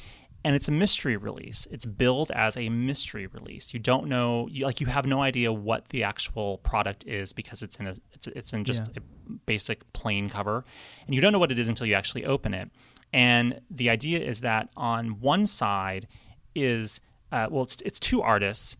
[0.44, 1.66] and it's a mystery release.
[1.70, 3.72] It's billed as a mystery release.
[3.72, 7.62] You don't know, you, like you have no idea what the actual product is because
[7.62, 9.02] it's in a it's it's in just Yeah.
[9.02, 10.64] a basic plain cover,
[11.06, 12.70] and you don't know what it is until you actually open it.
[13.12, 16.08] And the idea is that on one side
[16.54, 17.00] is
[17.32, 18.76] uh, well, it's it's two artists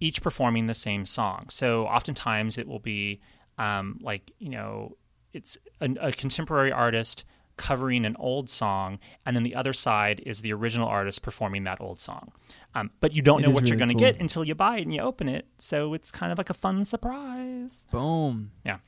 [0.00, 1.46] each performing the same song.
[1.50, 3.20] So oftentimes it will be
[3.56, 4.96] um, like you know
[5.32, 7.24] it's a, a contemporary artist
[7.58, 11.80] covering an old song, and then the other side is the original artist performing that
[11.80, 12.32] old song.
[12.74, 14.00] Um, but you don't It know what you're going to cool.
[14.00, 15.46] get until you buy it and you open it.
[15.58, 17.86] So it's kind of like a fun surprise.
[17.90, 18.52] Boom.
[18.64, 18.78] Yeah.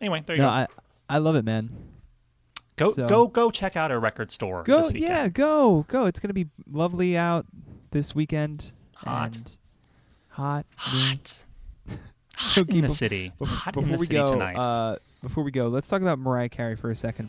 [0.00, 0.52] Anyway, there you No, go.
[0.54, 0.66] I
[1.10, 1.70] I love it, man.
[2.76, 4.62] go so- go go check out a record store.
[4.62, 6.06] Go, yeah, go, go.
[6.06, 7.46] It's gonna be lovely out
[7.90, 8.72] this weekend.
[8.96, 9.36] Hot.
[9.36, 9.56] and
[10.28, 11.44] hot, Hot.
[12.38, 13.32] So Hot in the bef- city.
[13.40, 14.54] Bef- Hot before in the we city go, tonight.
[14.56, 17.28] Uh, before we go, let's talk about Mariah Carey for a second.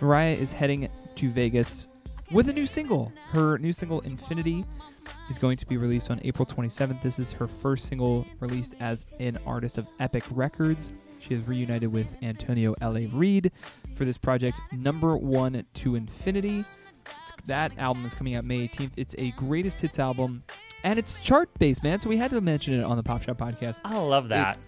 [0.00, 1.88] Mariah is heading to Vegas
[2.30, 3.12] with a new single.
[3.30, 4.64] Her new single, Infinity,
[5.28, 7.02] is going to be released on April 27th.
[7.02, 10.92] This is her first single released as an artist of Epic Records.
[11.20, 13.06] She has reunited with Antonio L.A.
[13.06, 13.50] Reid
[13.94, 16.60] for this project, Number One to Infinity.
[16.60, 18.92] It's- that album is coming out May 18th.
[18.96, 20.44] It's a greatest hits album,
[20.84, 21.98] and it's chart based, man.
[21.98, 23.80] So we had to mention it on the Pop Shop podcast.
[23.84, 24.58] I love that.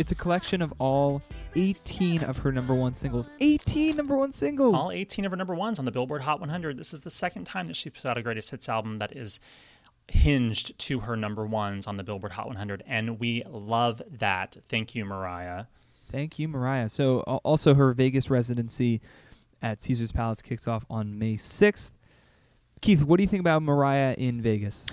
[0.00, 1.20] It's a collection of all
[1.56, 3.28] 18 of her number one singles.
[3.38, 4.74] 18 number one singles.
[4.74, 6.78] All 18 of her number ones on the Billboard Hot 100.
[6.78, 9.40] This is the second time that she put out a greatest hits album that is
[10.08, 14.56] hinged to her number ones on the Billboard Hot 100, and we love that.
[14.70, 15.66] Thank you, Mariah.
[16.10, 16.88] Thank you, Mariah.
[16.88, 19.02] So, also her Vegas residency
[19.60, 21.90] at Caesar's Palace kicks off on May 6th.
[22.80, 24.86] Keith, what do you think about Mariah in Vegas?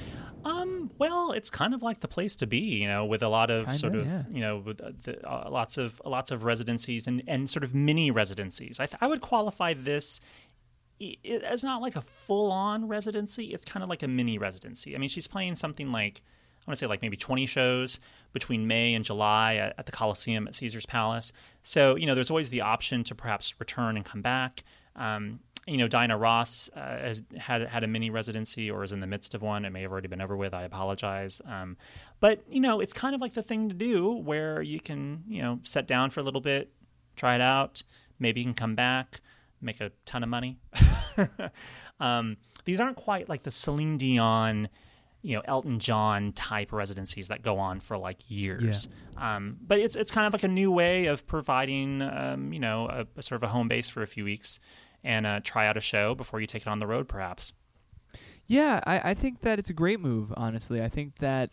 [0.98, 3.66] Well, it's kind of like the place to be, you know, with a lot of
[3.66, 4.24] Kinda, sort of, yeah.
[4.32, 7.74] you know, with uh, the, uh, lots of lots of residencies and and sort of
[7.74, 8.80] mini residencies.
[8.80, 10.22] I th- I would qualify this
[11.24, 13.54] as not like a full on residency.
[13.54, 14.96] It's kind of like a mini residency.
[14.96, 16.22] I mean, she's playing something like
[16.68, 18.02] I want to say like maybe 20 shows
[18.34, 21.32] between May and July at, at the Coliseum at Caesar's Palace.
[21.62, 24.64] So, you know, there's always the option to perhaps return and come back.
[24.98, 29.02] Um, you know, Diana Ross uh, has had had a mini residency or is in
[29.02, 29.66] the midst of one.
[29.66, 30.54] It may have already been over with.
[30.54, 31.42] I apologize.
[31.46, 31.76] Um,
[32.22, 35.42] but you know, it's kind of like the thing to do where you can, you
[35.42, 36.72] know, set down for a little bit,
[37.18, 37.84] try it out.
[38.18, 39.20] Maybe you can come back,
[39.62, 40.58] make a ton of money.
[42.00, 44.70] um, these aren't quite like the Celine Dion,
[45.22, 48.88] you know, Elton John type residencies that go on for like years.
[49.18, 52.88] Um, but it's it's kind of like a new way of providing, um, you know,
[52.88, 54.62] a, a sort of a home base for a few weeks
[55.08, 57.54] and uh, try out a show before you take it on the road, perhaps.
[58.46, 60.84] Yeah, I, I think that it's a great move, honestly.
[60.84, 61.50] I think that,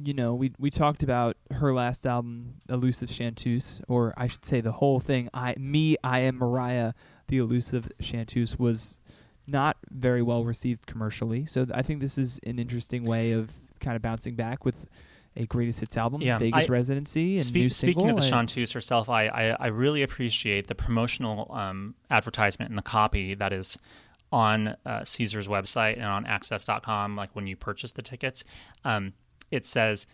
[0.00, 4.60] you know, we we talked about her last album, Elusive Chanteuse, or I should say
[4.60, 6.92] the whole thing, I Me, I Am Mariah,
[7.26, 8.98] The Elusive Chanteuse, was
[9.46, 11.46] not very well received commercially.
[11.46, 14.86] So th- I think this is an interesting way of kind of bouncing back with
[15.36, 18.18] a greatest hits album, Yeah, Vegas I- residency, and Spe- new speaking single.
[18.18, 22.82] of the chanteuse herself, I, I, I really appreciate the promotional um, advertisement and the
[22.82, 23.78] copy that is
[24.32, 28.44] on uh, Caesar's website and on access.com, like when you purchase the tickets.
[28.84, 29.12] Um,
[29.50, 30.06] it says,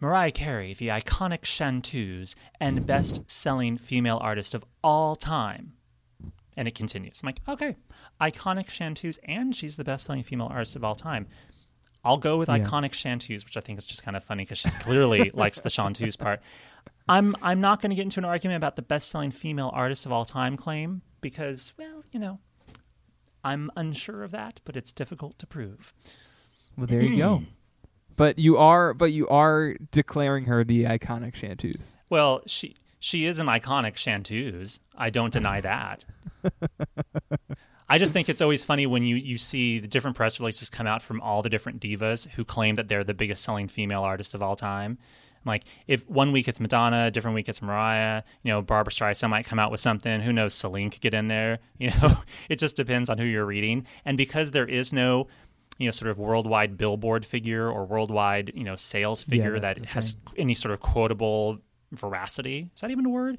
[0.00, 5.72] Mariah Carey, the iconic chanteuse and best selling female artist of all time.
[6.56, 7.20] And it continues.
[7.22, 7.76] I'm like, okay,
[8.20, 11.26] iconic chanteuse, and she's the best selling female artist of all time.
[12.04, 12.58] I'll go with Yeah.
[12.58, 15.70] iconic chanteuse, which I think is just kind of funny because she clearly likes the
[15.70, 16.40] chanteuse part.
[17.08, 20.06] I'm I'm not going to get into an argument about the best selling female artist
[20.06, 22.38] of all time claim because, well, you know,
[23.42, 25.92] I'm unsure of that, but it's difficult to prove.
[26.76, 27.36] Well, there you go.
[27.38, 27.44] Hmm.
[28.16, 31.96] But you are, but you are declaring her the iconic chanteuse.
[32.10, 34.78] Well, she she is an iconic chanteuse.
[34.96, 36.04] I don't deny that.
[37.88, 40.86] I just think it's always funny when you you see the different press releases come
[40.86, 44.34] out from all the different divas who claim that they're the biggest selling female artist
[44.34, 44.98] of all time.
[45.44, 49.44] Like if one week it's Madonna, different week it's Mariah, you know, Barbra Streisand might
[49.44, 50.20] come out with something.
[50.20, 50.54] Who knows?
[50.54, 51.58] Celine could get in there.
[51.78, 52.16] You know,
[52.48, 53.86] it just depends on who you're reading.
[54.06, 55.26] And because there is no,
[55.76, 59.86] you know, sort of worldwide billboard figure or worldwide, you know, sales figure that's that
[59.88, 61.58] has any sort of quotable
[61.92, 62.70] veracity.
[62.74, 63.38] Is that even a word?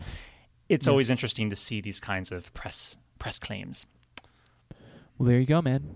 [0.70, 3.88] It's always interesting to see these kinds of press press claims.
[5.18, 5.89] Well, there you go, man.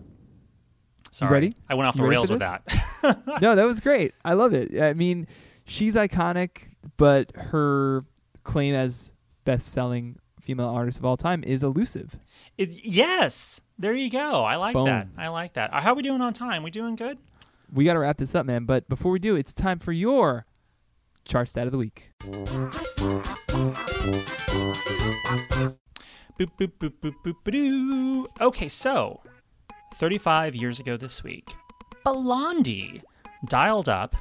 [1.12, 1.56] Sorry, ready?
[1.68, 2.64] I went off You the rails with that.
[3.42, 4.14] no, that was great.
[4.24, 4.80] I love it.
[4.80, 5.28] I mean,
[5.66, 8.06] she's iconic, but her
[8.44, 9.12] claim as
[9.46, 12.18] best-selling female artist of all time is elusive.
[12.58, 14.44] It, yes, there you go.
[14.44, 15.08] I like that.
[15.18, 15.74] I like that.
[15.74, 16.64] How are we doing on time?
[16.64, 17.18] We doing good?
[17.74, 18.66] We got to wrap this up, man.
[18.66, 20.46] But before we do, it's time for your
[21.26, 22.12] chart stat of the week.
[26.40, 28.26] Boop boop boop boop boop doo.
[28.40, 29.20] Okay, so
[29.96, 31.54] 35 years ago this week,
[32.06, 33.02] Blondie
[33.50, 34.16] dialed up.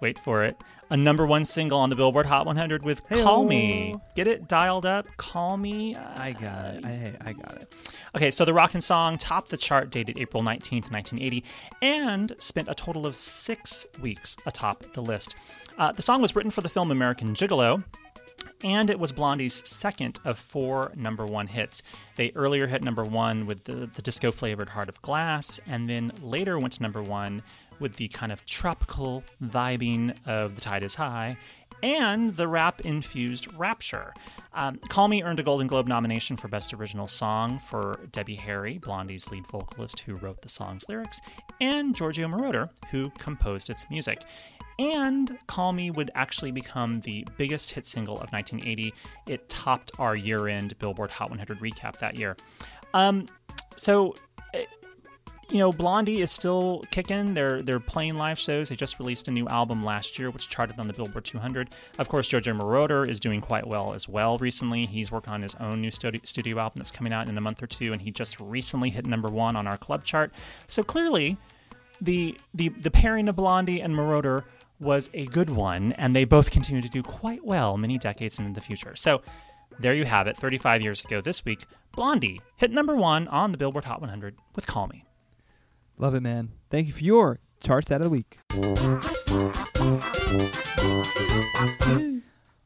[0.00, 0.56] Wait for it.
[0.88, 4.48] A number one single on the Billboard Hot 100 with "Call Me." Get it?
[4.48, 5.06] Dialed up.
[5.18, 5.94] Call me.
[5.94, 6.84] I got it.
[6.86, 7.74] I, I got it.
[8.16, 11.44] Okay, so the rockin' song topped the chart dated April 19th, 1980,
[11.82, 15.36] and spent a total of six weeks atop the list.
[15.76, 17.84] Uh, the song was written for the film American Gigolo,
[18.64, 21.82] and it was Blondie's second of four number one hits.
[22.16, 26.12] They earlier hit number one with the, the disco flavored Heart of Glass, and then
[26.22, 27.42] later went to number one
[27.80, 31.36] with the kind of tropical vibing of The Tide is High
[31.82, 34.14] and the rap infused Rapture.
[34.54, 38.78] Um, Call Me earned a Golden Globe nomination for Best Original Song for Debbie Harry,
[38.78, 41.20] Blondie's lead vocalist who wrote the song's lyrics,
[41.60, 44.22] and Giorgio Moroder, who composed its music.
[44.78, 48.94] And Call Me would actually become the biggest hit single of 1980.
[49.26, 52.36] It topped our year end Billboard Hot 100 recap that year.
[52.94, 53.26] Um,
[53.76, 54.14] so
[55.52, 57.34] you know, Blondie is still kicking.
[57.34, 58.70] They're they're playing live shows.
[58.70, 61.74] They just released a new album last year, which charted on the Billboard 200.
[61.98, 64.38] Of course, Giorgio Moroder is doing quite well as well.
[64.38, 67.40] Recently, he's working on his own new studio, studio album that's coming out in a
[67.40, 70.32] month or two, and he just recently hit number one on our club chart.
[70.68, 71.36] So clearly,
[72.00, 74.44] the the the pairing of Blondie and Moroder
[74.82, 78.52] was a good one, and they both continue to do quite well many decades into
[78.52, 78.94] the future.
[78.96, 79.22] So.
[79.78, 80.36] There you have it.
[80.36, 84.66] 35 years ago this week, Blondie hit number one on the Billboard Hot 100 with
[84.66, 85.04] "Call Me."
[85.98, 86.50] Love it, man.
[86.70, 88.38] Thank you for your chart stat of the week.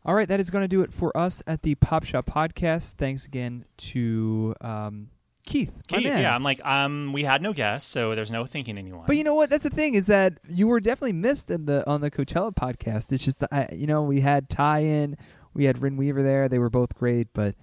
[0.05, 2.93] All right, that is going to do it for us at the Pop Shop Podcast.
[2.93, 5.11] Thanks again to um,
[5.47, 5.73] Keith.
[5.87, 9.05] Keith, yeah, I'm like, um, we had no guests, so there's no thinking anyone.
[9.07, 9.49] But you know what?
[9.49, 13.13] That's the thing is that you were definitely missed in the on the Coachella podcast.
[13.13, 15.17] It's just I, you know we had Tye in,
[15.55, 16.49] we had Ryn Weaver there.
[16.49, 17.55] They were both great, but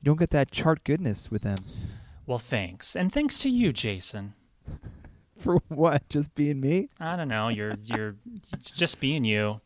[0.00, 1.58] you don't get that chart goodness with them.
[2.26, 4.34] well, thanks, and thanks to you, Jason.
[5.38, 6.08] For what?
[6.08, 6.88] Just being me?
[6.98, 8.16] I don't know, you're you're
[8.62, 9.60] just being you.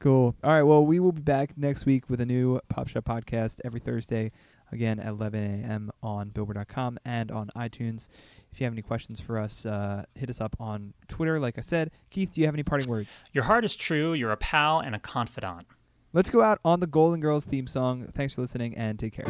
[0.00, 0.34] Cool.
[0.44, 0.64] All right.
[0.64, 4.32] Well, we will be back next week with a new Pop Shop podcast every Thursday,
[4.74, 5.90] again at 11 a.m.
[6.02, 8.08] on Billboard.com and on iTunes.
[8.52, 11.40] If you have any questions for us, uh, hit us up on Twitter.
[11.40, 13.22] Like I said, Keith, do you have any parting words?
[13.32, 14.12] Your heart is true.
[14.12, 15.66] You're a pal and a confidant.
[16.12, 18.04] Let's go out on the Golden Girls theme song.
[18.14, 19.24] Thanks for listening and take care.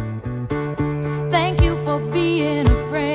[1.30, 3.13] Thank you for being a friend.